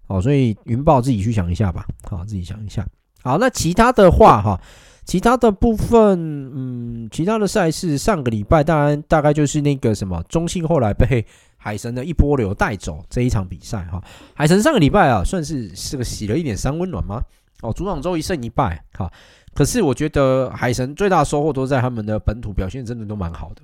[0.09, 1.87] 哦，所以云豹自己去想一下吧。
[2.03, 2.85] 好，自己想一下。
[3.23, 4.61] 好，那其他的话哈，
[5.05, 6.19] 其他的部分，
[6.53, 11.25] 嗯，其他的赛事，上个礼拜当然大概就是那个什么中信后来被
[11.57, 14.03] 海神的一波流带走这一场比赛哈。
[14.35, 17.23] 海神上个礼拜啊，算是是个洗了一点三温暖吗？
[17.63, 19.13] 哦，主场周一胜一败，哈。
[19.55, 23.63] 可是我觉得海神最大的收获都在他们的本土表现，真的都蛮好的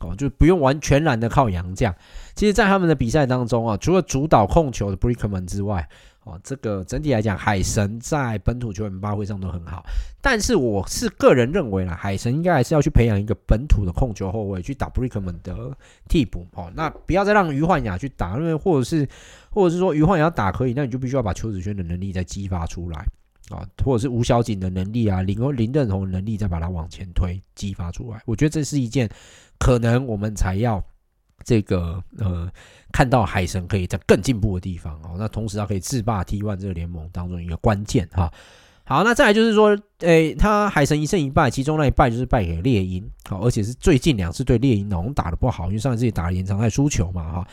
[0.00, 1.94] 哦，就不用完全然的靠洋将。
[2.34, 5.88] 其实，在他们的比赛当中啊，除了主导控球的 Brickman 之外，
[6.24, 9.84] 哦，这个整体来讲，海神在本土球员发挥上都很好。
[10.20, 15.76] 但是我是个人认为啦，海神应该还是要去培养一个本土的控球后卫去打 Brickman 的
[16.08, 16.70] 替补哦。
[16.74, 19.08] 那不要再让于焕雅去打，因为或者是
[19.50, 23.06] 或者是说于焕雅打可以，那你就必须要把邱子轩的能力再激发出来
[23.50, 28.20] 啊，或者是吴小景的能力啊，林林任宏的能力再把它往前推激发出来。
[28.26, 29.08] 我觉得这是一件
[29.58, 30.82] 可能我们才要。
[31.44, 32.48] 这个呃，
[32.92, 38.32] 看到海神可以在更进步的地方哦，那同时他可以制霸 T1 这个联盟当中一个关键哈。
[38.84, 47.48] 好，那再来就是说，诶，他海神一胜一败，其中那一败就是败给猎鹰，好，而且是最近两次对猎鹰好像打得不好，因为上一次也打了延长赛输球嘛哈。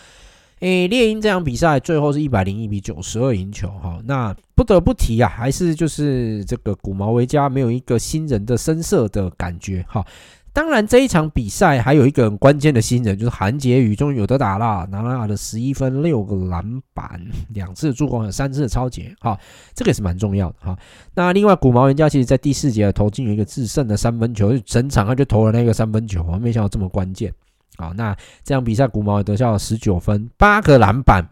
[0.59, 3.99] 诶，猎鹰这场比赛最后是一百零一比九十二赢球哈。
[4.05, 10.05] 那不得不提啊，还是就是这个古毛维加没有一个新人的生涩的感觉哈。
[10.51, 17.21] 当然，这一场比赛还有一个很关键的新人，就是韩杰宇，终于有得打了，拿了的十一分、六个篮板、
[17.53, 19.39] 两次助攻，有三次的抄截，哈，
[19.73, 20.77] 这个也是蛮重要的哈。
[21.13, 27.31] 那另外，古毛人家其实在第四节投进有一个制胜的三分球，就整场他就投了那个三分球，没想到这么关键。
[27.77, 31.27] 好，那这场比赛古毛也得下了十九分、八个篮板、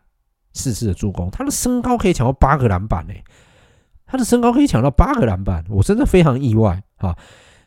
[0.53, 3.23] 四次的助攻，他的身高可以抢到八个篮板诶，
[4.05, 7.15] 他的身高可以抢到八个篮板，我真的非常意外哈，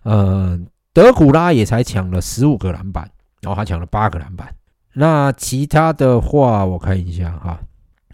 [0.04, 0.66] 嗯。
[0.92, 3.08] 德古拉也才抢了十五个篮板，
[3.42, 4.52] 然后他抢了八个篮板。
[4.92, 7.60] 那其他的话，我看一下哈。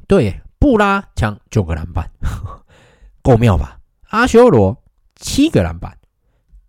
[0.06, 2.06] 对，布拉抢九个篮板，
[3.22, 3.78] 够妙吧？
[4.10, 4.76] 阿修罗
[5.14, 5.96] 七个篮板，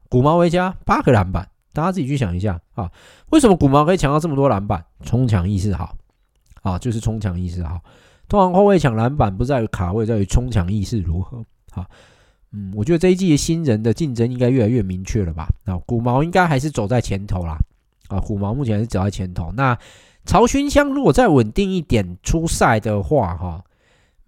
[0.07, 1.49] 古毛维加八个篮板。
[1.77, 2.91] 大家自己去想一下啊，
[3.29, 4.83] 为什么古毛可以抢到这么多篮板？
[5.03, 5.95] 冲抢意识好
[6.63, 7.79] 啊，就是冲抢意识好。
[8.27, 11.37] 通常后卫抢篮板不在于卡位，在于冲抢意识如何
[11.73, 11.85] 啊。
[12.51, 15.47] 嗯，我觉得这一季的新人的竞争应该越来越明确了吧？
[15.65, 17.55] 那古毛应该还是走在前头啦。
[18.07, 19.51] 啊，古毛目前还是走在前头。
[19.51, 19.77] 那
[20.25, 23.63] 曹勋香如果再稳定一点出赛的话，哈，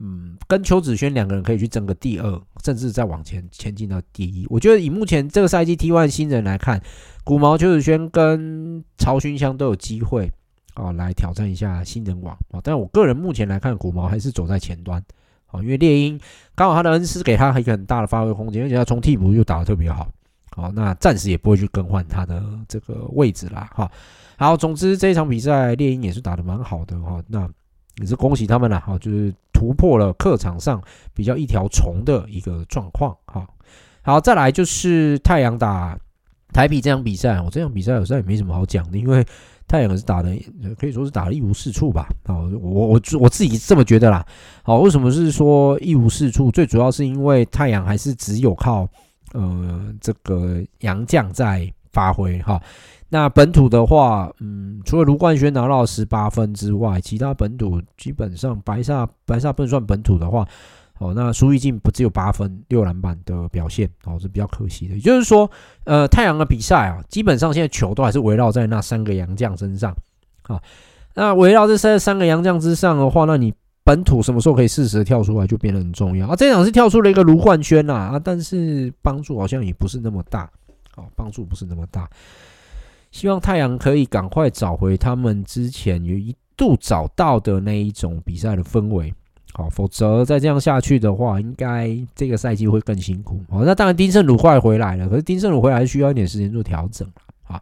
[0.02, 4.48] 嗯，跟邱子轩两个人可以去争个第二，甚至再往前前进到第一。
[4.50, 6.82] 我觉得以目前这个赛季 T1 新人来看，
[7.26, 10.32] 古毛、邱子轩跟曹勋香都有机会
[10.74, 12.62] 啊，来挑战一下新人王啊。
[12.64, 15.04] 但我个人目前来看，古毛还是走在前端
[15.48, 15.62] 啊。
[15.62, 16.18] 因为猎鹰
[16.56, 20.10] 刚好他的恩师给他一个很大的发挥空间，而且他从替补又打得特别好，
[20.52, 23.92] 好，那暂时也不会去更换他的这个位置啦，哈，
[24.38, 27.50] 好，总之这一场比赛猎鹰也是打得蛮好的哈，那
[28.00, 30.82] 也是恭喜他们了，哈，就是突破了客场上
[31.14, 33.48] 比较一条虫的一个状况，哈，
[34.02, 35.98] 好，再来就是太阳打
[36.54, 39.26] 台啤这场比赛，我这场比赛好像也没什么好讲的，因为。
[39.70, 40.36] 太阳是打的，
[40.80, 42.10] 可以说是打的一无是处吧。
[42.24, 44.26] 啊，我我我自己这么觉得啦。
[44.64, 46.50] 好，为什么是说一无是处？
[46.50, 48.90] 最主要是因为太阳还是只有靠
[49.34, 52.60] 呃这个洋将在发挥哈。
[53.10, 60.48] 那本土的话，嗯，除了卢冠轩拿到十八分之外，其他本土基本上白煞白煞不算本土的话。
[61.00, 64.96] 哦，那苏奕静不只有八分六篮板的表现，哦，是比较可惜的。
[64.96, 65.50] 也就是说，
[65.86, 69.96] 呃，太阳的比赛啊，基本上现在球都还是围绕在那三个洋将身上，
[70.42, 70.62] 啊，
[71.16, 73.54] 那围绕这三三个洋将之上的话，那你
[73.86, 76.36] 本土什么时候可以适时的跳出来，就变得很重要啊。
[76.36, 80.52] 这场是跳出了一个卢冠轩呐，啊，但是帮助好像也不是那么大，
[80.98, 82.10] 哦，帮助不是那么大。
[83.12, 89.14] 希望太阳可以赶快找回他们之前有一度找到的那一种比赛的氛围。
[89.54, 93.42] 好，否则再这样下去的话，应该这个赛季会更辛苦。
[93.50, 97.06] 好，那当然丁胜儒快回来了，可是丁胜儒回来需要一点时间做调整。
[97.44, 97.60] 好，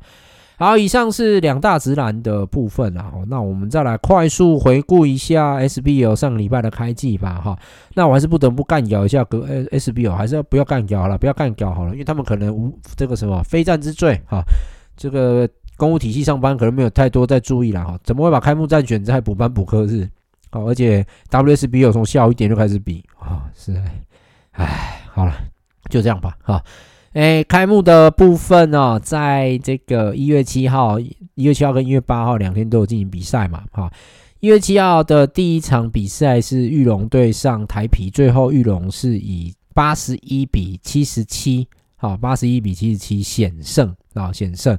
[0.58, 3.10] 好，以上是两大直男的部分啊。
[3.10, 7.36] 好，那我们再来快速回顾一下 SBL 上个礼拜的开季吧。
[7.36, 7.58] 哈，
[7.96, 14.22] 那我还是不得不干掉一下个 SBL，还是要不要干掉了，不要干掉好了，因为他们可能无这个什么非战之罪。
[14.28, 14.44] 哈，
[14.98, 17.86] 这个公务体系上班可能没有太多在注意了。
[17.86, 20.10] 哈，怎么会把开幕战选在补班补课日？
[20.50, 23.76] 好，而且 WSB 有从下午一点就开始比啊，是
[24.52, 25.34] 哎，好了，
[25.90, 26.64] 就这样吧，哈，
[27.12, 33.92] 哎，开幕的部分呢，在这个一月七号、一月七号跟一月八号两天都有进行比赛嘛，哈，
[34.40, 41.68] 一月七号的第一场比赛是玉龙对上台皮，最后玉龙是以八十一比七十七，
[41.98, 44.78] 好，八十一比七十七险胜啊，险胜。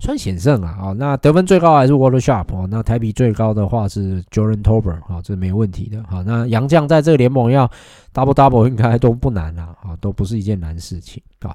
[0.00, 7.68] 算险胜啊，好，那得分最高还是 Water Sharp 哦，那台比最高的话是 Jordan Tolbert 啊，这没问题的，好，那杨将在这个联盟要
[8.14, 11.52] double double 应该都不难啦，啊，都不是一件难事情啊。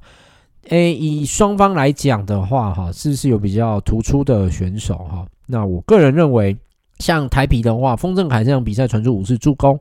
[0.67, 5.25] 诶，以双方来讲的话，哈，是不是有比较突出的选手哈？
[5.45, 6.53] 那我个人认为，
[6.99, 9.79] 像台比的话，丰正凯这场比赛传出五次助攻，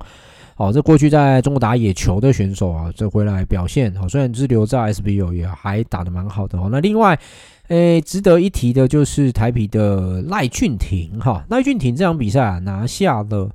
[0.55, 6.69] 好，这过去在中国打野球的选手啊，这回来表现好，虽然是留在 SBL 也还打得蛮好的哦。
[6.71, 7.19] 那另外。
[7.69, 13.49] 诶，值得一提的就是台啤的赖俊廷哈，赖俊廷这场比赛啊拿下了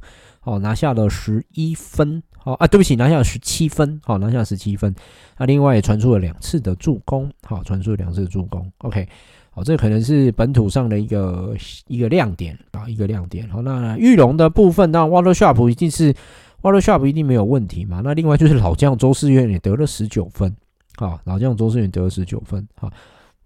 [0.44, 4.96] 哦，拿下了十一分好啊，对不起，拿下了十七分，好，拿下十七分。
[5.38, 8.72] 那另外也传出了两次的助攻，好，传出了两次助攻。
[8.80, 9.08] OK，
[9.52, 11.54] 好，这可能是本土上的一个
[11.86, 13.48] 一个亮点啊，一个亮点。
[13.50, 16.16] 好，那玉龙的部分，那 Water Sharp 一定是
[16.62, 18.02] Water Sharp 一定没有问题嘛？
[18.04, 20.54] 那另外就是老将周世愿也得了十九分，
[20.98, 22.92] 啊，老将周世愿得了十九分，啊，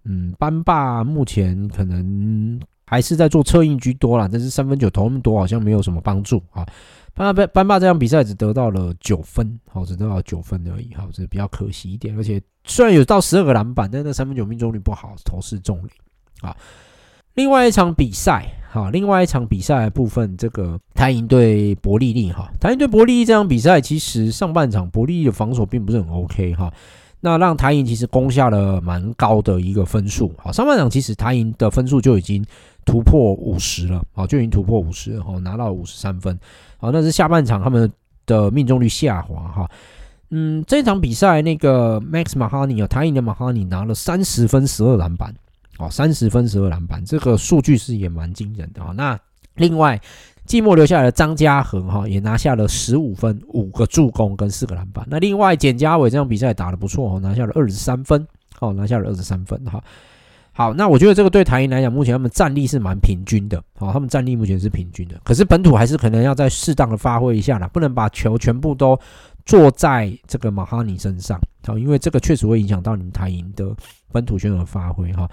[0.04, 6.66] 嗯，班霸目前可能还是在做策应居多啦，但是三分球投那么多好像没有什么帮助啊。
[7.14, 12.16] 班霸班霸这场比赛只得到了九分，好，只得到九分而已，好，这比较可惜一点。
[12.16, 15.90] 而且虽然有到十二个篮板，但那三分球命中率不好，投失中零
[16.40, 16.56] 啊。
[17.34, 26.72] 另外一场比赛，好，另外一场比赛部分，这个台银对伯利利，哈，台银对伯利利这场比赛，其实上半场伯利利的防守并不是很 OK，哈，
[27.20, 32.42] 那让台银其实攻下了蛮高的一个分数，好，上半场其实台银的分数就已经
[32.86, 36.40] 突破五十了，好，就已经突破五十了，哈，拿到五十三分。
[36.78, 37.92] 好，但是下半场他们
[38.24, 39.70] 的命中率下滑哈。
[40.30, 45.34] 嗯，这场比赛那个 Max Mahoney 啊，台银的 Mahoney 拿了三十分十二篮板，
[45.78, 48.92] 哦，三十分十二篮板，这个数据是也蛮惊人的啊。
[48.94, 49.18] 那
[49.56, 50.00] 另外
[50.44, 55.06] 季末留下来的张家恒哈也拿下了十五分五个助攻跟四个篮板。
[55.08, 58.26] 那另外简家伟这场比赛打得不错哦，拿下了二十三分，
[58.60, 59.82] 哦，拿下了二十三分哈。
[60.54, 63.62] 好，那我觉得这个对台银来讲，目前他们战力是蛮平均的。
[63.78, 68.98] 好，他们战力目前是平均的，可是本土还是可能要再适当的发挥一下啦，不能把球全部都
[69.46, 71.40] 坐在这个马哈尼身上。
[71.64, 73.74] 好，因为这个确实会影响到你们台银的
[74.10, 75.26] 本土选手发挥哈。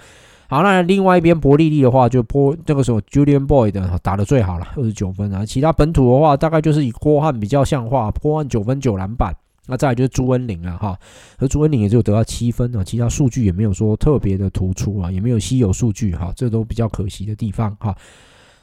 [0.50, 5.45] 好，那另外一边伯利利的话，就波这个时候 Julian Boyd 打得最好了，二十九分啊。
[5.45, 9.32] 其他本土的话，大概就是以郭汉比较像话，郭汉九分九篮板。
[9.68, 10.97] 那再来就是朱恩林了哈，
[11.38, 17.95] 而朱恩林也只有得到七分啊，其他数据也没有说特别的突出啊，也没有稀有数据哈，这都比较可惜的地方哈。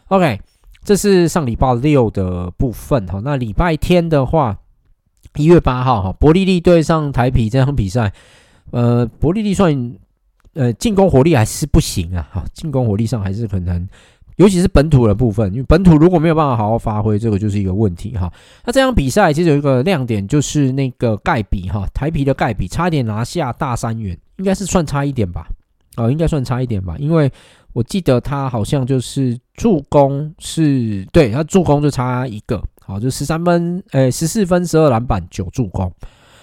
[0.09, 0.41] OK，
[0.83, 4.59] 这是上礼拜六的部分哈，那礼拜天的话，
[5.37, 8.13] 一月八号哈，伯利利对上台啤这场比赛，
[8.73, 9.95] 呃，伯利利算
[10.57, 13.89] 呃进攻火力还是不行啊，哈，进攻火力上还是可能。
[14.37, 18.31] 尤其是本土的部分，因为本土如果没有办法好好发挥，这个就是一个问题哈。
[18.67, 25.49] 那这场比赛其实有一个亮点，就是那个盖比哈，台啤的盖比差一点拿下大三元，应该是算差一点吧？
[25.97, 26.97] 哦，应该算差一点吧？
[26.99, 27.33] 因为
[27.73, 35.91] 我记得他好像就是助攻是对，他助攻就差一个，好，就十三分，诶，十四分，十二篮板，九助攻，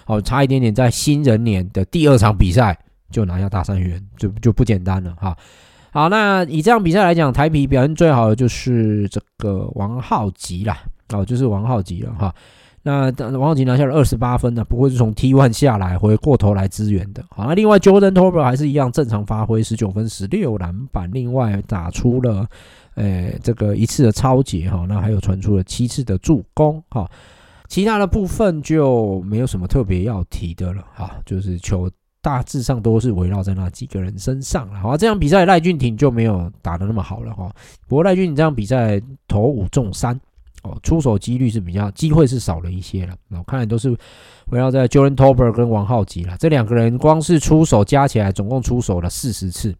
[0.06, 2.76] 好，差一点点，在新人年的第二场比赛
[3.14, 5.38] 就拿下大三元，就就不简单了哈。
[5.92, 12.34] 好，那以这场比赛来讲，台啤表现最好的就是这个王浩吉啦，哦，就是王浩吉了哈。
[12.82, 17.24] 那王浩吉拿下了二十八分呢，不会是从 T One 下来回过头来支援的。
[17.30, 22.46] 好，那另外 Jordan Tolbert 还是一样正常发挥，十九分十六篮板，另外打出了
[22.96, 27.08] 诶这个一次的抄截哈，那还有传出了七次的助攻哈。
[27.68, 31.88] 其他的部分就没有什么特别要提的了哈，就是球。
[32.24, 34.80] 大致上都是围绕在那几个人身上了。
[34.80, 37.54] 好，这场比赛赖俊廷就没有打得那么好了哈。
[37.86, 40.18] 不过赖俊廷这场比赛投五中三，
[40.64, 43.14] 哦，出手几率是比较机会是少了一些了。
[43.32, 43.90] 我看来都是
[44.52, 46.38] 围绕在 Jordan Tolbert 跟王浩吉了。
[46.40, 49.76] 这两个人光是出手加起来总共出手了四十次，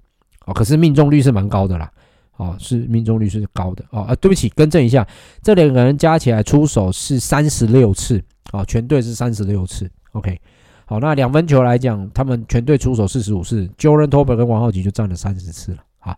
[0.46, 1.90] 哦，可是命中率是蛮高的啦。
[2.36, 3.86] 哦，是命中率是高的。
[3.92, 5.08] 哦，啊，对不起，更正一下，
[5.42, 8.22] 这两个人加起来出手是三十六次，
[8.52, 9.90] 哦，全队是三十六次。
[10.12, 10.38] OK。
[10.86, 15.78] 好，那两分球来讲，他们全队出手四十五次，Jordan t o b e r 跟王浩吉就占了三十次了。
[15.98, 16.18] 好，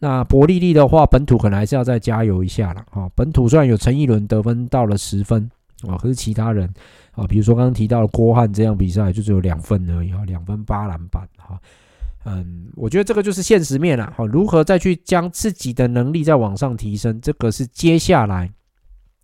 [0.00, 2.84] 那伯利利的话，本土可能还是要再加油一下了。
[2.90, 5.48] 哈，本土虽然有陈奕伦得分到了十分，
[5.86, 6.68] 啊，可是其他人
[7.12, 11.22] 啊，比如说刚刚提到的郭汉这样比赛就只有两分而已，哈，两分八篮板。
[11.36, 11.56] 哈，
[12.24, 14.12] 嗯，我觉得这个就是现实面了。
[14.16, 18.50] 好，如何再去将自己的能力再往上提升，这个是接下来，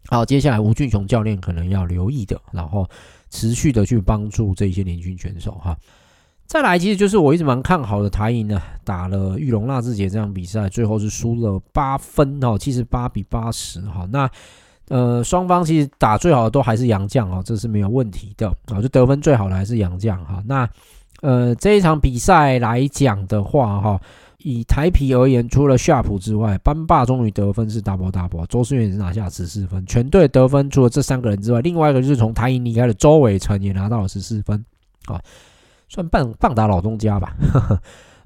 [0.06, 2.40] 好，接下来吴俊雄教练可能要留意的。
[2.52, 2.88] 然后。
[3.30, 5.76] 持续的去帮助这些年轻选手哈，
[6.46, 14.06] 再来其实就是我一直蛮看好的台银呢，打了玉龙纳智捷这场比赛，最后是输了八分哦，七十八比八十哈。
[14.12, 14.28] 那
[14.88, 20.42] 呃双方其实打最好的都还是杨将哦，这是没有问题的啊，就得分最好的还是杨将哈。
[20.46, 20.68] 那
[21.22, 24.00] 呃这一场比赛来讲的话哈。
[24.42, 34.64] 以台啤而言，除了夏普之外，班霸终于得分是 double double，周世愿也是拿下十四分，全队得分除了这三个人之外，另外一个就是从台银离开的周伟成也拿到了十四分，
[35.06, 35.20] 啊，
[35.88, 37.36] 算棒棒打老东家吧。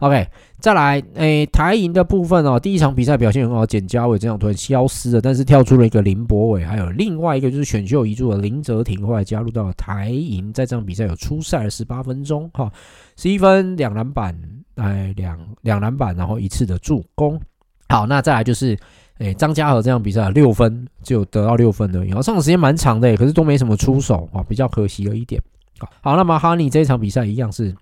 [0.00, 12.70] OK，再来，诶、台银的部分哦，第一场比赛表现很好，简家伟这样突然消失了，但是跳出了一个林博伟，还有另外一个就是选秀遗珠的林哲廷，后来加入到了台银，在这场比赛有出赛了十八分钟，哈，
[13.16, 14.36] 十一分两篮板。
[14.76, 17.40] 哎，两两篮板，然后一次的助攻。
[17.88, 18.78] 好，那再来就是
[19.18, 25.40] 哎，张家和这场比赛六分就得到六分而已，然后上场时间蛮长的，可是都没什么出手啊，比较可惜了一点。
[25.78, 27.72] 好，好那么马哈尼这一场比赛一样是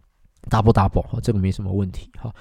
[0.51, 2.11] double double，这个没什么问题。
[2.19, 2.33] 哈，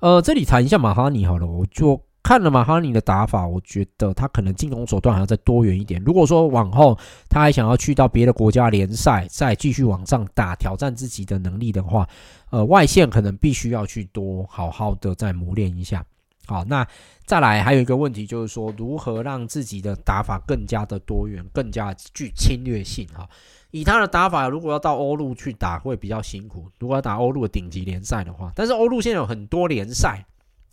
[0.00, 6.02] 呃，这里谈一下马哈尼好了，我就看了马哈尼的打法，我觉得他可能进攻手段还要再多元一点。
[6.04, 6.98] 如果说往后
[7.28, 12.06] 他还想要去到别的国家联赛，再继续往上打，挑战自己的能力的话，
[12.50, 16.04] 呃，外线可能必须要去多好好的再磨练一下。
[16.46, 16.86] 好，那
[17.26, 23.06] 再来还有一个问题就是说，如何让自己的打法更加的多元，更加具侵略性？
[23.08, 23.28] 哈，
[23.70, 26.70] 以他的打法，如果要到欧陆去打，会比较辛苦。
[26.78, 30.24] 如果要打欧陆的顶级联赛的话，但是欧陆现在有很多联赛，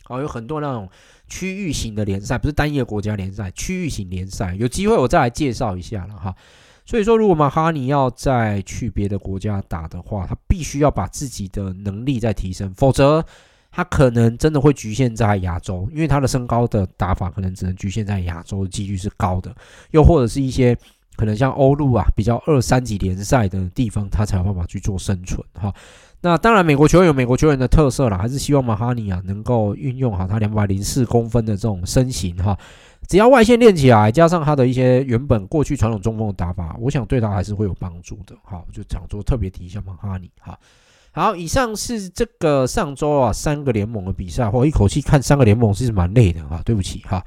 [0.05, 0.87] 好，有很多那种
[1.27, 6.35] 区域型的联赛，不是单一的国家联赛，区域型联赛，有机会我再来介绍一下了哈。
[6.85, 13.25] 所以说，如果马哈尼要再去别的国家打的话，他必须要把自己的能力再提升，否则。
[13.77, 19.53] 他可能真的会局限在亚洲，因为他的身高的打法可能只能局限在亚洲的几率是高的，
[19.91, 20.73] 又或者是一些
[21.17, 25.73] 可能像欧陆啊比较二三级联赛的地方，他才有办法去做生存哈。
[26.25, 32.57] 那当然，美国球员有美国球员的特色啦，还是希望马哈尼啊能够运用好他两百零四公分的这种身形哈，
[33.07, 38.35] 只要外线练起来，加上他的一些原本过去传统中锋的打法，我想对他还是会有帮助的。
[38.43, 40.57] 好，就讲说特别提一下马哈尼哈。
[41.11, 47.23] 好，以上是这个上周啊三个联盟的比赛，我一口气看三个联盟其实蛮累的啊，对不起哈。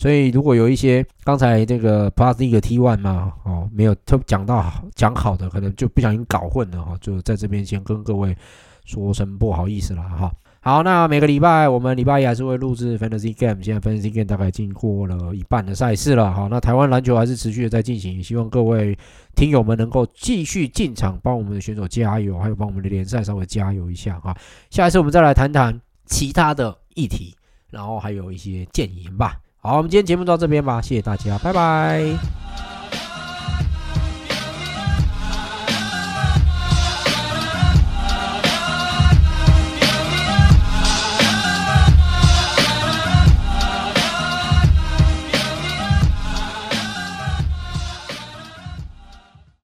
[0.00, 8.34] 所以如果有一些刚才这个 Plus League 嘛，哦没有特讲到讲好的，可能就不小心搞混了哈，就在这边先跟各位
[8.86, 10.32] 说声不好意思了哈。
[10.62, 16.32] 好，那每个礼拜我们礼拜一还是会录制 Fantasy Game，现在 Fantasy Game 大概经过了一半的赛事了。
[16.32, 18.98] 好，那台湾篮球还是持续的在进行，希望各位
[19.36, 24.34] 听友们能够继续进场帮我们的选手加油，还有帮我们的联赛稍微加油一下哈。
[24.70, 27.34] 下一次我们再来谈谈其他的议题，
[27.70, 29.38] 然后还有一些建言吧。
[29.62, 32.49] 好，我们今天节目到这边吧，谢谢大家，拜拜。